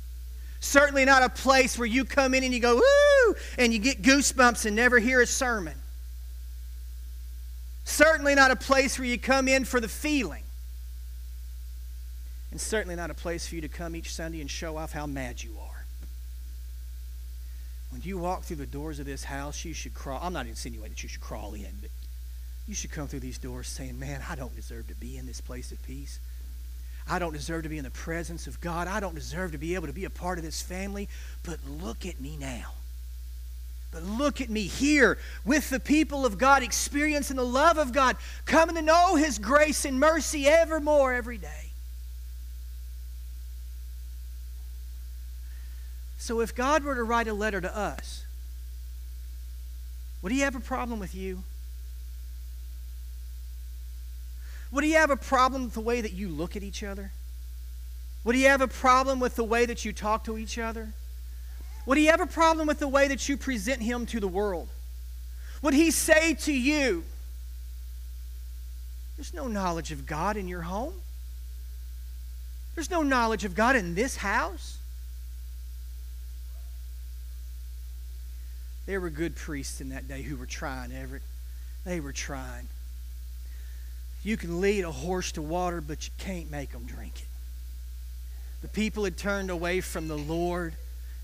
Certainly 0.62 1.03
not 1.03 1.21
a 1.21 1.29
place 1.29 1.77
where 1.77 1.88
you 1.88 2.05
come 2.05 2.34
in 2.34 2.45
and 2.45 2.53
you 2.53 2.62
go, 2.62 2.75
woo, 2.75 3.36
and 3.57 3.73
you 3.73 3.79
get 3.79 4.01
goosebumps 4.01 4.65
and 4.65 4.77
never 4.77 4.99
hear 4.99 5.19
a 5.19 5.27
sermon. 5.27 5.75
Certainly 7.84 8.36
not 8.36 8.51
a 8.51 8.55
place 8.55 8.97
where 8.97 9.07
you 9.07 9.17
come 9.17 9.49
in 9.49 9.65
for 9.65 9.81
the 9.81 9.89
feeling 9.89 10.43
and 12.62 12.69
certainly 12.69 12.95
not 12.95 13.10
a 13.10 13.15
place 13.15 13.47
for 13.47 13.56
you 13.56 13.62
to 13.62 13.67
come 13.67 13.95
each 13.95 14.13
Sunday 14.13 14.39
and 14.39 14.50
show 14.50 14.78
off 14.78 14.91
how 14.91 15.08
mad 15.08 15.41
you 15.41 15.52
are. 15.60 15.86
When 17.89 18.02
you 18.04 18.19
walk 18.19 18.43
through 18.43 18.58
the 18.58 18.67
doors 18.67 19.00
of 19.00 19.06
this 19.06 19.24
house, 19.24 19.65
you 19.65 19.74
should 19.74 19.95
crawl. 19.95 20.19
I'm 20.21 20.32
not 20.32 20.45
insinuating 20.45 20.91
that 20.91 21.04
you 21.04 21.10
should 21.10 21.21
crawl 21.21 21.56
in, 21.56 21.71
but 21.82 21.89
you 22.67 22.76
should 22.76 22.91
come 22.91 23.08
through 23.08 23.21
these 23.21 23.39
doors 23.39 23.67
saying, 23.67 24.00
Man, 24.00 24.21
I 24.30 24.36
don't 24.36 24.56
deserve 24.56 24.88
to 24.89 24.95
be 24.95 25.17
in 25.17 25.26
this 25.26 25.41
place 25.41 25.71
of 25.71 25.82
peace. 25.84 26.19
I 27.10 27.17
don't 27.17 27.34
deserve 27.34 27.63
to 27.63 27.69
be 27.69 27.80
in 27.80 27.84
the 27.84 27.89
presence 27.89 28.45
of 28.45 28.62
God. 28.62 28.88
I 28.88 29.00
don't 29.00 29.15
deserve 29.15 29.54
to 29.54 29.58
be 29.58 29.74
able 29.76 29.88
to 29.88 29.93
be 29.93 30.06
a 30.06 30.10
part 30.12 30.38
of 30.38 30.45
this 30.45 30.62
family. 30.62 31.10
But 31.43 31.58
look 31.67 32.06
at 32.06 32.21
me 32.21 32.38
now. 32.38 32.74
But 33.91 34.04
look 34.04 34.39
at 34.39 34.50
me 34.50 34.67
here 34.67 35.17
with 35.43 35.69
the 35.69 35.80
people 35.80 36.26
of 36.26 36.38
God, 36.38 36.63
experiencing 36.63 37.36
the 37.38 37.43
love 37.43 37.78
of 37.78 37.91
God, 37.91 38.15
coming 38.45 38.76
to 38.76 38.82
know 38.82 39.15
His 39.15 39.39
grace 39.39 39.84
and 39.84 40.00
mercy 40.00 40.47
evermore 40.47 41.12
every 41.12 41.38
day. 41.38 41.70
So 46.21 46.39
if 46.39 46.53
God 46.53 46.84
were 46.84 46.93
to 46.93 47.03
write 47.03 47.27
a 47.27 47.34
letter 47.34 47.60
to 47.60 47.75
us, 47.75 48.25
would 50.21 50.31
he 50.31 50.41
have 50.41 50.55
a 50.55 50.60
problem 50.60 50.99
with 50.99 51.15
you? 51.15 51.41
Would 54.71 54.84
he 54.84 54.91
have 54.91 55.10
a 55.10 55.17
problem 55.17 55.63
with 55.63 55.73
the 55.73 55.81
way 55.81 55.99
that 55.99 56.13
you 56.13 56.29
look 56.29 56.55
at 56.55 56.62
each 56.62 56.84
other? 56.84 57.12
Would 58.23 58.36
he 58.36 58.43
have 58.43 58.62
a 58.62 58.67
problem 58.67 59.19
with 59.19 59.36
the 59.36 59.43
way 59.43 59.65
that 59.65 59.84
you 59.84 59.93
talk 59.93 60.23
to 60.25 60.38
each 60.38 60.60
other? 60.60 60.93
Would 61.88 61.97
he 61.97 62.05
have 62.05 62.21
a 62.21 62.27
problem 62.27 62.67
with 62.67 62.77
the 62.77 62.88
way 62.88 63.07
that 63.07 63.27
you 63.27 63.36
present 63.36 63.81
him 63.81 64.05
to 64.05 64.19
the 64.19 64.27
world? 64.27 64.69
Would 65.63 65.73
he 65.73 65.89
say 65.89 66.36
to 66.36 66.53
you, 66.53 67.03
There's 69.17 69.34
no 69.34 69.47
knowledge 69.47 69.91
of 69.91 70.05
God 70.05 70.38
in 70.38 70.47
your 70.47 70.62
home? 70.62 70.93
There's 72.75 72.91
no 72.91 73.01
knowledge 73.01 73.43
of 73.43 73.55
God 73.55 73.75
in 73.75 73.95
this 73.95 74.17
house? 74.17 74.77
There 78.91 78.99
were 78.99 79.10
good 79.10 79.38
priests 79.38 79.80
in 79.80 79.88
that 79.91 80.10
day 80.10 80.21
who 80.21 80.36
were 80.36 80.45
trying, 80.45 80.91
Everett. 80.91 81.21
They 81.86 82.01
were 82.01 82.12
trying. 82.12 82.67
You 84.21 84.36
can 84.36 84.60
lead 84.60 84.84
a 84.84 84.91
horse 84.91 85.32
to 85.32 85.41
water, 85.41 85.80
but 85.80 86.06
you 86.06 86.12
can't 86.17 86.51
make 86.51 86.73
them 86.73 86.84
drink 86.84 87.21
it. 87.21 87.27
The 88.62 88.67
people 88.67 89.06
had 89.06 89.15
turned 89.15 89.49
away 89.49 89.80
from 89.80 90.10
the 90.10 90.17
Lord. 90.17 90.73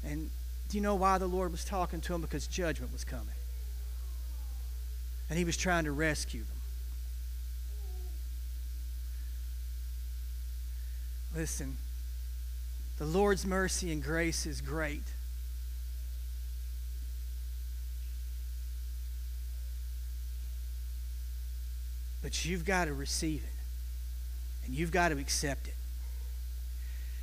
And 0.01 0.30
do 0.69 0.77
you 0.77 0.82
know 0.82 0.95
why 0.95 1.17
the 1.17 1.27
Lord 1.27 1.51
was 1.51 1.65
talking 1.65 1.99
to 1.99 2.13
them? 2.13 2.21
Because 2.21 2.47
judgment 2.47 2.93
was 2.93 3.03
coming. 3.03 3.27
And 5.30 5.38
He 5.38 5.43
was 5.43 5.58
trying 5.58 5.84
to 5.84 5.91
rescue 5.91 6.43
them. 6.43 6.62
Listen, 11.36 11.75
the 12.97 13.06
Lord's 13.06 13.45
mercy 13.45 13.91
and 13.91 14.01
grace 14.01 14.45
is 14.45 14.62
great. 14.62 15.03
But 22.21 22.45
you've 22.45 22.65
got 22.65 22.86
to 22.86 22.93
receive 22.93 23.43
it, 23.43 24.65
and 24.65 24.75
you've 24.75 24.91
got 24.91 25.10
to 25.10 25.17
accept 25.17 25.67
it. 25.67 25.73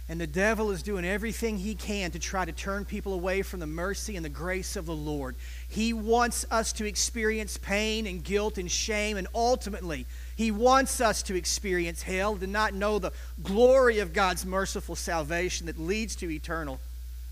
And 0.06 0.20
the 0.20 0.26
devil 0.26 0.70
is 0.70 0.82
doing 0.82 1.04
everything 1.06 1.56
he 1.56 1.74
can 1.74 2.10
to 2.10 2.18
try 2.18 2.44
to 2.44 2.52
turn 2.52 2.84
people 2.84 3.14
away 3.14 3.40
from 3.40 3.60
the 3.60 3.66
mercy 3.66 4.16
and 4.16 4.24
the 4.24 4.28
grace 4.28 4.76
of 4.76 4.84
the 4.84 4.94
Lord. 4.94 5.34
He 5.66 5.94
wants 5.94 6.44
us 6.50 6.74
to 6.74 6.84
experience 6.84 7.56
pain 7.56 8.06
and 8.06 8.22
guilt 8.22 8.58
and 8.58 8.70
shame, 8.70 9.16
and 9.16 9.26
ultimately, 9.34 10.04
he 10.36 10.50
wants 10.50 11.00
us 11.00 11.22
to 11.24 11.34
experience 11.34 12.02
hell, 12.02 12.36
to 12.36 12.46
not 12.46 12.74
know 12.74 12.98
the 12.98 13.12
glory 13.42 14.00
of 14.00 14.12
God's 14.12 14.44
merciful 14.44 14.94
salvation 14.94 15.66
that 15.66 15.78
leads 15.78 16.16
to 16.16 16.30
eternal 16.30 16.80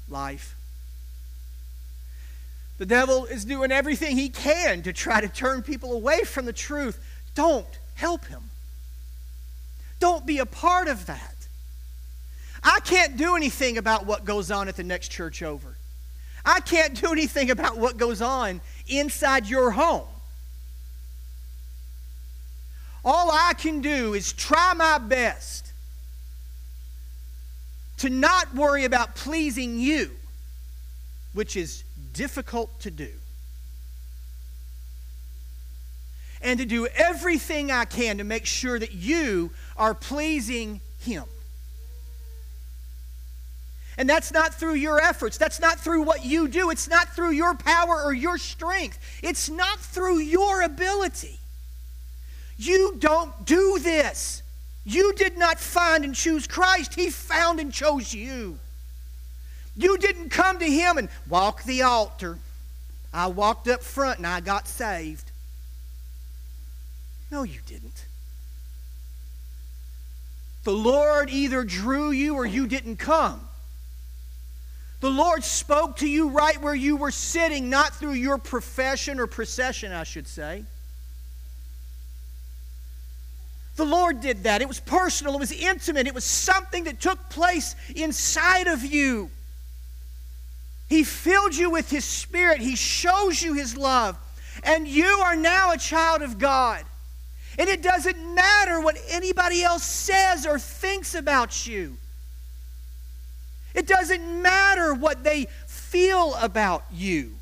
life. 0.08 0.56
The 2.78 2.86
devil 2.86 3.26
is 3.26 3.44
doing 3.44 3.70
everything 3.70 4.16
he 4.16 4.30
can 4.30 4.82
to 4.82 4.94
try 4.94 5.20
to 5.20 5.28
turn 5.28 5.62
people 5.62 5.92
away 5.92 6.22
from 6.22 6.46
the 6.46 6.54
truth. 6.54 6.98
Don't 7.34 7.66
help 7.94 8.26
him. 8.26 8.42
Don't 9.98 10.26
be 10.26 10.38
a 10.38 10.46
part 10.46 10.88
of 10.88 11.06
that. 11.06 11.34
I 12.62 12.80
can't 12.80 13.16
do 13.16 13.36
anything 13.36 13.78
about 13.78 14.06
what 14.06 14.24
goes 14.24 14.50
on 14.50 14.68
at 14.68 14.76
the 14.76 14.84
next 14.84 15.08
church 15.08 15.42
over. 15.42 15.76
I 16.44 16.60
can't 16.60 17.00
do 17.00 17.12
anything 17.12 17.50
about 17.50 17.78
what 17.78 17.96
goes 17.96 18.20
on 18.20 18.60
inside 18.88 19.46
your 19.46 19.70
home. 19.70 20.06
All 23.04 23.30
I 23.32 23.54
can 23.54 23.80
do 23.80 24.14
is 24.14 24.32
try 24.32 24.74
my 24.74 24.98
best 24.98 25.72
to 27.98 28.10
not 28.10 28.54
worry 28.54 28.84
about 28.84 29.14
pleasing 29.14 29.78
you, 29.78 30.10
which 31.32 31.56
is 31.56 31.84
difficult 32.12 32.80
to 32.80 32.90
do, 32.90 33.10
and 36.42 36.58
to 36.58 36.66
do 36.66 36.86
everything 36.86 37.70
I 37.70 37.84
can 37.84 38.18
to 38.18 38.24
make 38.24 38.46
sure 38.46 38.78
that 38.78 38.92
you 38.92 39.50
are 39.76 39.94
pleasing 39.94 40.80
Him. 41.00 41.24
And 43.98 44.08
that's 44.08 44.32
not 44.32 44.54
through 44.54 44.74
your 44.74 45.00
efforts. 45.00 45.36
That's 45.36 45.60
not 45.60 45.78
through 45.78 46.02
what 46.02 46.24
you 46.24 46.48
do. 46.48 46.70
It's 46.70 46.88
not 46.88 47.14
through 47.14 47.32
your 47.32 47.54
power 47.54 48.02
or 48.02 48.12
your 48.12 48.38
strength. 48.38 48.98
It's 49.22 49.50
not 49.50 49.78
through 49.78 50.20
your 50.20 50.62
ability. 50.62 51.38
You 52.56 52.96
don't 52.98 53.44
do 53.44 53.78
this. 53.78 54.42
You 54.84 55.12
did 55.14 55.36
not 55.36 55.60
find 55.60 56.04
and 56.04 56.14
choose 56.14 56.46
Christ, 56.46 56.94
He 56.94 57.10
found 57.10 57.60
and 57.60 57.72
chose 57.72 58.12
you. 58.12 58.58
You 59.76 59.96
didn't 59.98 60.30
come 60.30 60.58
to 60.58 60.66
Him 60.66 60.98
and 60.98 61.08
walk 61.28 61.64
the 61.64 61.82
altar. 61.82 62.38
I 63.12 63.26
walked 63.26 63.68
up 63.68 63.82
front 63.82 64.18
and 64.18 64.26
I 64.26 64.40
got 64.40 64.68
saved. 64.68 65.31
No, 67.32 67.44
you 67.44 67.60
didn't. 67.66 68.04
The 70.64 70.70
Lord 70.70 71.30
either 71.30 71.64
drew 71.64 72.10
you 72.10 72.34
or 72.34 72.44
you 72.44 72.66
didn't 72.66 72.96
come. 72.98 73.40
The 75.00 75.08
Lord 75.08 75.42
spoke 75.42 75.96
to 75.96 76.06
you 76.06 76.28
right 76.28 76.60
where 76.60 76.74
you 76.74 76.94
were 76.96 77.10
sitting, 77.10 77.70
not 77.70 77.96
through 77.96 78.12
your 78.12 78.36
profession 78.36 79.18
or 79.18 79.26
procession, 79.26 79.92
I 79.92 80.04
should 80.04 80.28
say. 80.28 80.64
The 83.76 83.86
Lord 83.86 84.20
did 84.20 84.42
that. 84.42 84.60
It 84.60 84.68
was 84.68 84.78
personal, 84.78 85.34
it 85.34 85.40
was 85.40 85.52
intimate, 85.52 86.06
it 86.06 86.14
was 86.14 86.24
something 86.24 86.84
that 86.84 87.00
took 87.00 87.30
place 87.30 87.74
inside 87.96 88.66
of 88.66 88.84
you. 88.84 89.30
He 90.90 91.02
filled 91.02 91.56
you 91.56 91.70
with 91.70 91.90
His 91.90 92.04
Spirit, 92.04 92.60
He 92.60 92.76
shows 92.76 93.42
you 93.42 93.54
His 93.54 93.74
love, 93.74 94.18
and 94.62 94.86
you 94.86 95.06
are 95.06 95.34
now 95.34 95.72
a 95.72 95.78
child 95.78 96.20
of 96.20 96.38
God. 96.38 96.84
And 97.58 97.68
it 97.68 97.82
doesn't 97.82 98.34
matter 98.34 98.80
what 98.80 98.96
anybody 99.08 99.62
else 99.62 99.84
says 99.84 100.46
or 100.46 100.58
thinks 100.58 101.14
about 101.14 101.66
you. 101.66 101.96
It 103.74 103.86
doesn't 103.86 104.42
matter 104.42 104.94
what 104.94 105.24
they 105.24 105.46
feel 105.66 106.34
about 106.40 106.84
you. 106.92 107.32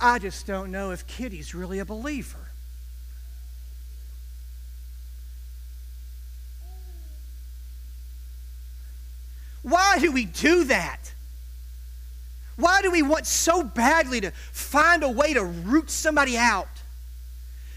I 0.00 0.18
just 0.18 0.46
don't 0.46 0.70
know 0.70 0.90
if 0.90 1.06
Kitty's 1.06 1.54
really 1.54 1.78
a 1.78 1.84
believer. 1.84 2.38
Why 9.62 9.98
do 9.98 10.12
we 10.12 10.26
do 10.26 10.64
that? 10.64 11.14
Why 12.56 12.82
do 12.82 12.90
we 12.90 13.02
want 13.02 13.26
so 13.26 13.62
badly 13.62 14.20
to 14.20 14.30
find 14.30 15.02
a 15.02 15.08
way 15.08 15.32
to 15.34 15.42
root 15.42 15.90
somebody 15.90 16.36
out? 16.36 16.73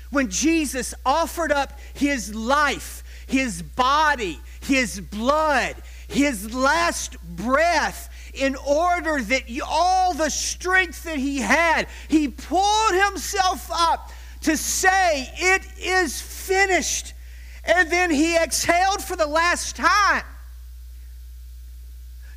When 0.10 0.30
Jesus 0.30 0.94
offered 1.06 1.52
up 1.52 1.80
his 1.94 2.34
life, 2.34 3.04
his 3.28 3.62
body, 3.62 4.40
his 4.62 5.00
blood, 5.00 5.76
his 6.08 6.54
last 6.54 7.18
breath 7.24 8.10
in 8.34 8.56
order 8.56 9.22
that 9.22 9.44
all 9.66 10.14
the 10.14 10.30
strength 10.30 11.04
that 11.04 11.18
he 11.18 11.40
had, 11.40 11.88
he 12.08 12.28
pulled 12.28 12.94
himself 12.94 13.70
up 13.74 14.12
to 14.44 14.56
say, 14.56 15.30
It 15.36 15.64
is 15.80 16.22
finished. 16.22 17.14
And 17.66 17.92
then 17.92 18.12
he 18.12 18.38
exhaled 18.38 19.04
for 19.04 19.18
the 19.18 19.28
last 19.28 19.76
time, 19.76 20.24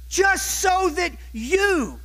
just 0.09 0.45
so 0.61 0.91
that 0.91 1.13
you 1.33 2.01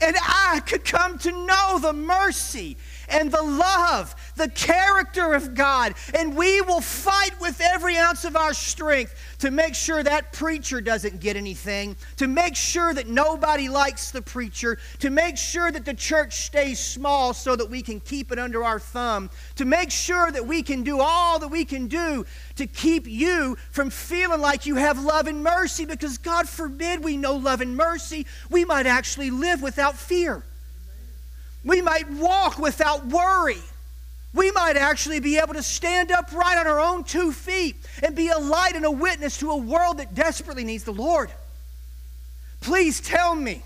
and 0.00 0.16
I 0.20 0.60
could 0.64 0.84
come 0.84 1.18
to 1.18 1.32
know 1.32 1.78
the 1.80 1.92
mercy 1.92 2.76
and 3.10 3.30
the 3.30 3.42
love, 3.42 4.14
the 4.36 4.48
character 4.48 5.34
of 5.34 5.54
God. 5.54 5.94
And 6.14 6.36
we 6.36 6.60
will 6.62 6.80
fight 6.80 7.38
with 7.40 7.60
every 7.60 7.96
ounce 7.96 8.24
of 8.24 8.36
our 8.36 8.54
strength 8.54 9.14
to 9.38 9.50
make 9.50 9.74
sure 9.74 10.02
that 10.02 10.32
preacher 10.32 10.80
doesn't 10.80 11.20
get 11.20 11.36
anything, 11.36 11.96
to 12.16 12.28
make 12.28 12.56
sure 12.56 12.92
that 12.94 13.08
nobody 13.08 13.68
likes 13.68 14.10
the 14.10 14.22
preacher, 14.22 14.78
to 14.98 15.10
make 15.10 15.36
sure 15.36 15.72
that 15.72 15.84
the 15.84 15.94
church 15.94 16.46
stays 16.46 16.78
small 16.78 17.32
so 17.32 17.56
that 17.56 17.68
we 17.68 17.82
can 17.82 18.00
keep 18.00 18.32
it 18.32 18.38
under 18.38 18.64
our 18.64 18.78
thumb, 18.78 19.30
to 19.56 19.64
make 19.64 19.90
sure 19.90 20.30
that 20.30 20.46
we 20.46 20.62
can 20.62 20.82
do 20.82 21.00
all 21.00 21.38
that 21.38 21.48
we 21.48 21.64
can 21.64 21.86
do 21.86 22.24
to 22.56 22.66
keep 22.66 23.06
you 23.06 23.56
from 23.70 23.90
feeling 23.90 24.40
like 24.40 24.66
you 24.66 24.76
have 24.76 25.02
love 25.02 25.26
and 25.26 25.42
mercy 25.42 25.84
because 25.84 26.18
God 26.18 26.48
forbid 26.48 27.02
we 27.02 27.16
know 27.16 27.34
love 27.34 27.60
and 27.60 27.76
mercy. 27.76 28.26
We 28.50 28.64
might 28.64 28.86
actually 28.86 29.30
live 29.30 29.62
without 29.62 29.96
fear. 29.96 30.42
We 31.64 31.82
might 31.82 32.10
walk 32.10 32.58
without 32.58 33.06
worry. 33.06 33.60
We 34.32 34.50
might 34.52 34.76
actually 34.76 35.20
be 35.20 35.38
able 35.38 35.54
to 35.54 35.62
stand 35.62 36.12
upright 36.12 36.58
on 36.58 36.66
our 36.66 36.80
own 36.80 37.04
two 37.04 37.32
feet 37.32 37.76
and 38.02 38.14
be 38.14 38.28
a 38.28 38.38
light 38.38 38.76
and 38.76 38.84
a 38.84 38.90
witness 38.90 39.38
to 39.38 39.50
a 39.50 39.56
world 39.56 39.98
that 39.98 40.14
desperately 40.14 40.64
needs 40.64 40.84
the 40.84 40.92
Lord. 40.92 41.30
Please 42.60 43.00
tell 43.00 43.34
me, 43.34 43.62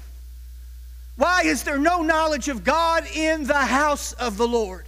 why 1.16 1.42
is 1.44 1.62
there 1.62 1.78
no 1.78 2.02
knowledge 2.02 2.48
of 2.48 2.64
God 2.64 3.06
in 3.14 3.44
the 3.44 3.54
house 3.54 4.14
of 4.14 4.36
the 4.36 4.48
Lord? 4.48 4.86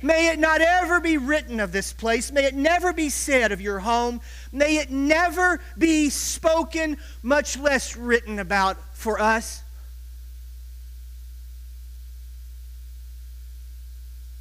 May 0.00 0.28
it 0.28 0.38
not 0.38 0.60
ever 0.60 1.00
be 1.00 1.18
written 1.18 1.58
of 1.60 1.72
this 1.72 1.92
place. 1.92 2.30
May 2.30 2.44
it 2.44 2.54
never 2.54 2.92
be 2.92 3.08
said 3.08 3.50
of 3.50 3.60
your 3.60 3.80
home. 3.80 4.20
May 4.52 4.76
it 4.76 4.90
never 4.90 5.60
be 5.76 6.08
spoken, 6.08 6.98
much 7.22 7.58
less 7.58 7.96
written 7.96 8.38
about 8.38 8.76
for 8.94 9.20
us. 9.20 9.62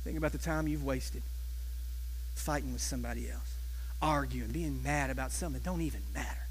Think 0.08 0.18
about 0.18 0.32
the 0.32 0.38
time 0.38 0.70
you've 0.70 0.86
wasted 0.86 1.22
fighting 2.34 2.72
with 2.72 2.82
somebody 2.82 3.30
else, 3.30 3.56
arguing, 4.02 4.52
being 4.52 4.82
mad 4.82 5.10
about 5.10 5.34
something 5.34 5.62
that 5.62 5.66
don't 5.66 5.82
even 5.82 6.00
matter. 6.14 6.48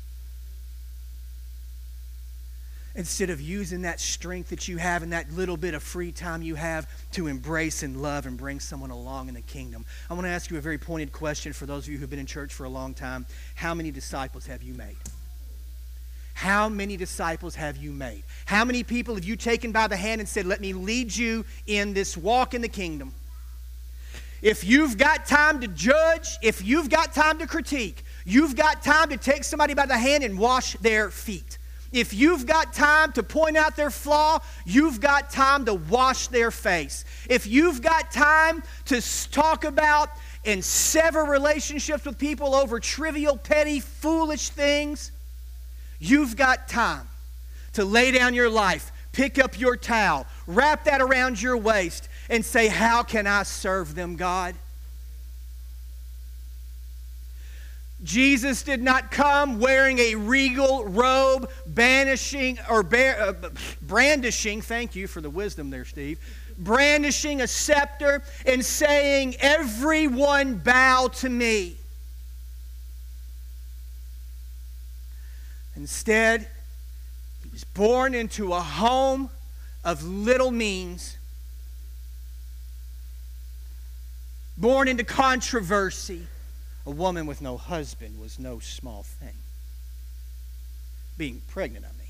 instead 2.95 3.31
of 3.31 3.41
using 3.41 3.83
that 3.83 3.99
strength 4.01 4.51
that 4.51 4.69
you 4.69 4.77
have 4.77 5.03
and 5.03 5.13
that 5.13 5.31
little 5.33 5.57
bit 5.57 5.75
of 5.75 5.83
free 5.83 6.13
time 6.13 6.41
you 6.41 6.55
have 6.55 6.87
to 7.13 7.27
embrace 7.27 7.83
and 7.83 8.01
love 8.01 8.25
and 8.25 8.39
bring 8.39 8.59
someone 8.59 8.91
along 8.91 9.29
in 9.29 9.35
the 9.35 9.41
kingdom. 9.43 9.85
I 10.09 10.15
want 10.15 10.25
to 10.25 10.31
ask 10.31 10.51
you 10.51 10.57
a 10.57 10.63
very 10.63 10.79
pointed 10.79 11.13
question 11.13 11.53
for 11.53 11.67
those 11.67 11.87
of 11.87 11.93
you 11.93 11.99
who've 11.99 12.09
been 12.09 12.19
in 12.19 12.25
church 12.25 12.55
for 12.55 12.65
a 12.65 12.71
long 12.71 12.95
time. 12.95 13.27
How 13.55 13.75
many 13.75 13.91
disciples 13.91 14.47
have 14.47 14.63
you 14.63 14.73
made? 14.73 14.97
How 16.33 16.71
many 16.71 16.97
disciples 16.97 17.55
have 17.55 17.77
you 17.77 17.93
made? 17.93 18.23
How 18.47 18.65
many 18.65 18.83
people 18.83 19.15
have 19.15 19.25
you 19.25 19.37
taken 19.37 19.73
by 19.73 19.89
the 19.89 19.97
hand 19.97 20.21
and 20.21 20.29
said, 20.29 20.47
Let 20.47 20.63
me 20.63 20.73
lead 20.73 21.15
you 21.15 21.45
in 21.67 21.93
this 21.93 22.17
walk 22.17 22.55
in 22.55 22.63
the 22.63 22.69
kingdom? 22.69 23.13
If 24.43 24.65
you've 24.65 24.99
got 24.99 25.27
time 25.27 25.61
to 25.61 25.69
judge, 25.69 26.37
if 26.43 26.65
you've 26.65 26.91
got 26.91 27.15
time 27.15 27.39
to 27.39 27.47
critique, 27.47 28.05
you've 28.25 28.55
got 28.57 28.83
time 28.83 29.09
to 29.11 29.17
take 29.17 29.45
somebody 29.45 29.75
by 29.75 29.87
the 29.87 29.97
hand 29.97 30.25
and 30.25 30.39
wash 30.39 30.75
their 30.75 31.11
feet. 31.11 31.59
If 31.93 32.13
you've 32.13 32.47
got 32.47 32.75
time 32.75 33.13
to 33.13 33.23
point 33.23 33.57
out 33.57 33.77
their 33.77 33.91
flaw, 33.91 34.41
you've 34.67 35.01
got 35.01 35.31
time 35.31 35.65
to 35.67 35.75
wash 35.75 36.29
their 36.29 36.51
face. 36.51 37.05
If 37.31 37.47
you've 37.47 37.81
got 37.81 38.11
time 38.11 38.63
to 38.87 39.01
talk 39.31 39.65
about 39.65 40.11
and 40.45 40.63
sever 40.65 41.25
relationships 41.25 42.05
with 42.05 42.19
people 42.19 42.55
over 42.55 42.81
trivial, 42.81 43.37
petty, 43.37 43.81
foolish 43.81 44.51
things, 44.51 45.13
you've 45.99 46.37
got 46.37 46.69
time 46.69 47.09
to 47.75 47.85
lay 47.85 48.11
down 48.11 48.35
your 48.35 48.51
life, 48.51 48.93
pick 49.13 49.39
up 49.39 49.59
your 49.59 49.77
towel, 49.77 50.27
wrap 50.47 50.85
that 50.85 51.01
around 51.01 51.41
your 51.41 51.57
waist, 51.57 52.09
and 52.29 52.45
say, 52.45 52.69
How 52.69 53.03
can 53.03 53.27
I 53.27 53.43
serve 53.43 53.95
them, 53.95 54.17
God? 54.17 54.55
Jesus 58.03 58.63
did 58.63 58.83
not 58.83 59.11
come 59.11 59.59
wearing 59.59 59.99
a 59.99 60.15
regal 60.15 60.85
robe, 60.85 61.51
banishing 61.67 62.59
or 62.71 62.83
bear, 62.83 63.21
uh, 63.21 63.51
brandishing, 63.83 64.61
thank 64.61 64.95
you 64.95 65.07
for 65.07 65.21
the 65.21 65.31
wisdom 65.31 65.71
there, 65.71 65.87
Steve, 65.87 66.19
brandishing 66.59 67.41
a 67.41 67.47
scepter 67.47 68.23
and 68.45 68.65
saying, 68.65 69.35
Everyone 69.41 70.57
bow 70.57 71.09
to 71.15 71.29
me. 71.29 71.77
Instead, 75.75 76.49
he 77.43 77.51
was 77.51 77.65
born 77.65 78.15
into 78.15 78.53
a 78.53 78.61
home 78.61 79.31
of 79.85 80.03
little 80.05 80.51
means, 80.51 81.16
born 84.57 84.89
into 84.89 85.05
controversy 85.05 86.27
a 86.87 86.91
woman 86.91 87.27
with 87.27 87.43
no 87.43 87.57
husband 87.57 88.21
was 88.21 88.39
no 88.39 88.61
small 88.61 89.03
thing. 89.03 89.35
Being 91.19 91.43
pregnant, 91.49 91.85
I 91.85 91.89
mean. 91.99 92.07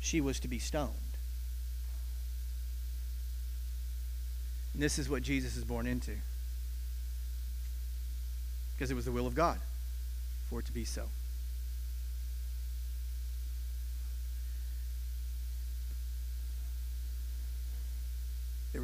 She 0.00 0.20
was 0.20 0.38
to 0.40 0.48
be 0.48 0.58
stoned. 0.58 0.90
And 4.74 4.82
this 4.82 4.98
is 4.98 5.08
what 5.08 5.22
Jesus 5.22 5.56
is 5.56 5.64
born 5.64 5.86
into. 5.86 6.12
Because 8.74 8.90
it 8.90 8.94
was 8.94 9.06
the 9.06 9.12
will 9.12 9.26
of 9.26 9.34
God 9.34 9.58
for 10.50 10.60
it 10.60 10.66
to 10.66 10.72
be 10.72 10.84
so. 10.84 11.04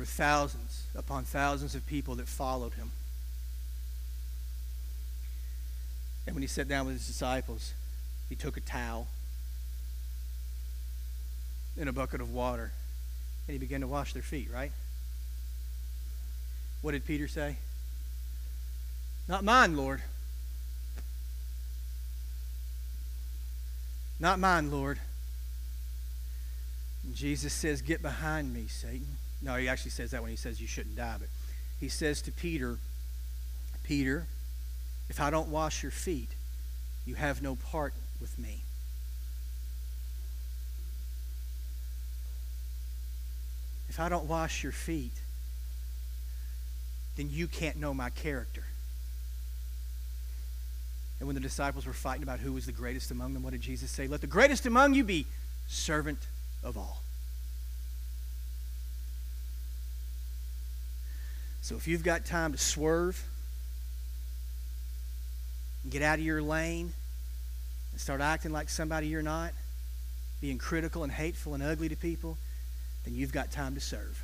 Were 0.06 0.10
thousands 0.10 0.84
upon 0.94 1.24
thousands 1.24 1.74
of 1.74 1.84
people 1.86 2.14
that 2.14 2.28
followed 2.28 2.74
him. 2.74 2.92
And 6.26 6.34
when 6.34 6.42
he 6.42 6.46
sat 6.48 6.68
down 6.68 6.86
with 6.86 6.96
his 6.96 7.06
disciples, 7.06 7.72
he 8.28 8.36
took 8.36 8.56
a 8.56 8.60
towel 8.60 9.08
and 11.78 11.88
a 11.88 11.92
bucket 11.92 12.20
of 12.20 12.32
water 12.32 12.72
and 13.46 13.52
he 13.52 13.58
began 13.58 13.80
to 13.80 13.86
wash 13.86 14.12
their 14.12 14.22
feet, 14.22 14.48
right? 14.52 14.72
What 16.82 16.92
did 16.92 17.04
Peter 17.04 17.28
say? 17.28 17.56
Not 19.28 19.44
mine, 19.44 19.76
Lord. 19.76 20.02
Not 24.20 24.38
mine, 24.38 24.70
Lord. 24.70 24.98
And 27.04 27.14
Jesus 27.14 27.52
says, 27.52 27.82
Get 27.82 28.02
behind 28.02 28.54
me, 28.54 28.66
Satan. 28.68 29.16
No, 29.42 29.56
he 29.56 29.68
actually 29.68 29.90
says 29.90 30.10
that 30.10 30.22
when 30.22 30.30
he 30.30 30.36
says 30.36 30.60
you 30.60 30.66
shouldn't 30.66 30.96
die. 30.96 31.16
But 31.18 31.28
he 31.78 31.88
says 31.88 32.22
to 32.22 32.32
Peter, 32.32 32.78
Peter, 33.84 34.26
if 35.08 35.20
I 35.20 35.30
don't 35.30 35.48
wash 35.48 35.82
your 35.82 35.92
feet, 35.92 36.30
you 37.04 37.14
have 37.14 37.42
no 37.42 37.54
part 37.54 37.92
with 38.20 38.38
me. 38.38 38.62
If 43.88 44.00
I 44.00 44.08
don't 44.08 44.26
wash 44.26 44.62
your 44.62 44.72
feet, 44.72 45.12
then 47.16 47.30
you 47.30 47.46
can't 47.46 47.76
know 47.76 47.94
my 47.94 48.10
character. 48.10 48.64
And 51.18 51.26
when 51.26 51.34
the 51.34 51.40
disciples 51.40 51.86
were 51.86 51.94
fighting 51.94 52.22
about 52.22 52.40
who 52.40 52.52
was 52.52 52.66
the 52.66 52.72
greatest 52.72 53.10
among 53.10 53.32
them, 53.32 53.42
what 53.42 53.52
did 53.52 53.62
Jesus 53.62 53.90
say? 53.90 54.06
Let 54.06 54.20
the 54.20 54.26
greatest 54.26 54.66
among 54.66 54.94
you 54.94 55.04
be 55.04 55.26
servant 55.66 56.18
of 56.62 56.76
all. 56.76 57.02
So 61.66 61.74
if 61.74 61.88
you've 61.88 62.04
got 62.04 62.24
time 62.24 62.52
to 62.52 62.58
swerve, 62.58 63.20
get 65.90 66.00
out 66.00 66.20
of 66.20 66.24
your 66.24 66.40
lane 66.40 66.92
and 67.90 68.00
start 68.00 68.20
acting 68.20 68.52
like 68.52 68.68
somebody 68.68 69.08
you're 69.08 69.20
not, 69.20 69.50
being 70.40 70.58
critical 70.58 71.02
and 71.02 71.10
hateful 71.10 71.54
and 71.54 71.64
ugly 71.64 71.88
to 71.88 71.96
people, 71.96 72.38
then 73.04 73.16
you've 73.16 73.32
got 73.32 73.50
time 73.50 73.74
to 73.74 73.80
serve. 73.80 74.22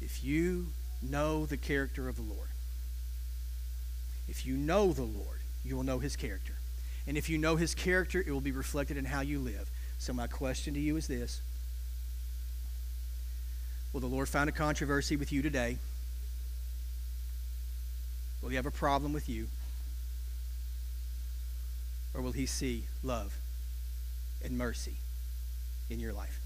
If 0.00 0.24
you 0.24 0.68
know 1.02 1.44
the 1.44 1.58
character 1.58 2.08
of 2.08 2.16
the 2.16 2.22
Lord, 2.22 2.48
if 4.30 4.46
you 4.46 4.56
know 4.56 4.94
the 4.94 5.02
Lord, 5.02 5.40
you 5.62 5.76
will 5.76 5.84
know 5.84 5.98
his 5.98 6.16
character. 6.16 6.54
And 7.06 7.18
if 7.18 7.28
you 7.28 7.36
know 7.36 7.56
his 7.56 7.74
character, 7.74 8.24
it 8.26 8.32
will 8.32 8.40
be 8.40 8.50
reflected 8.50 8.96
in 8.96 9.04
how 9.04 9.20
you 9.20 9.40
live. 9.40 9.68
So, 9.98 10.14
my 10.14 10.26
question 10.26 10.72
to 10.72 10.80
you 10.80 10.96
is 10.96 11.06
this 11.06 11.42
Will 13.94 14.00
the 14.00 14.08
Lord 14.08 14.28
find 14.28 14.48
a 14.48 14.52
controversy 14.52 15.14
with 15.14 15.30
you 15.30 15.40
today? 15.40 15.78
Will 18.42 18.48
he 18.48 18.56
have 18.56 18.66
a 18.66 18.72
problem 18.72 19.12
with 19.12 19.28
you? 19.28 19.46
Or 22.12 22.20
will 22.20 22.32
he 22.32 22.44
see 22.44 22.86
love 23.04 23.38
and 24.44 24.58
mercy 24.58 24.96
in 25.88 26.00
your 26.00 26.12
life? 26.12 26.40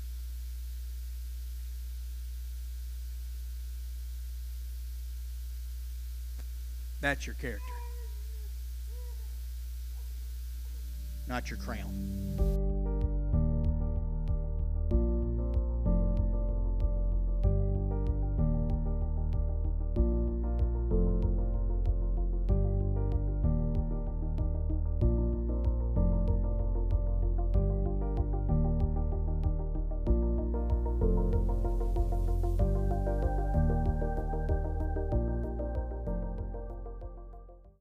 That's 7.00 7.26
your 7.26 7.36
character, 7.36 7.64
not 11.26 11.48
your 11.48 11.58
crown. 11.60 12.47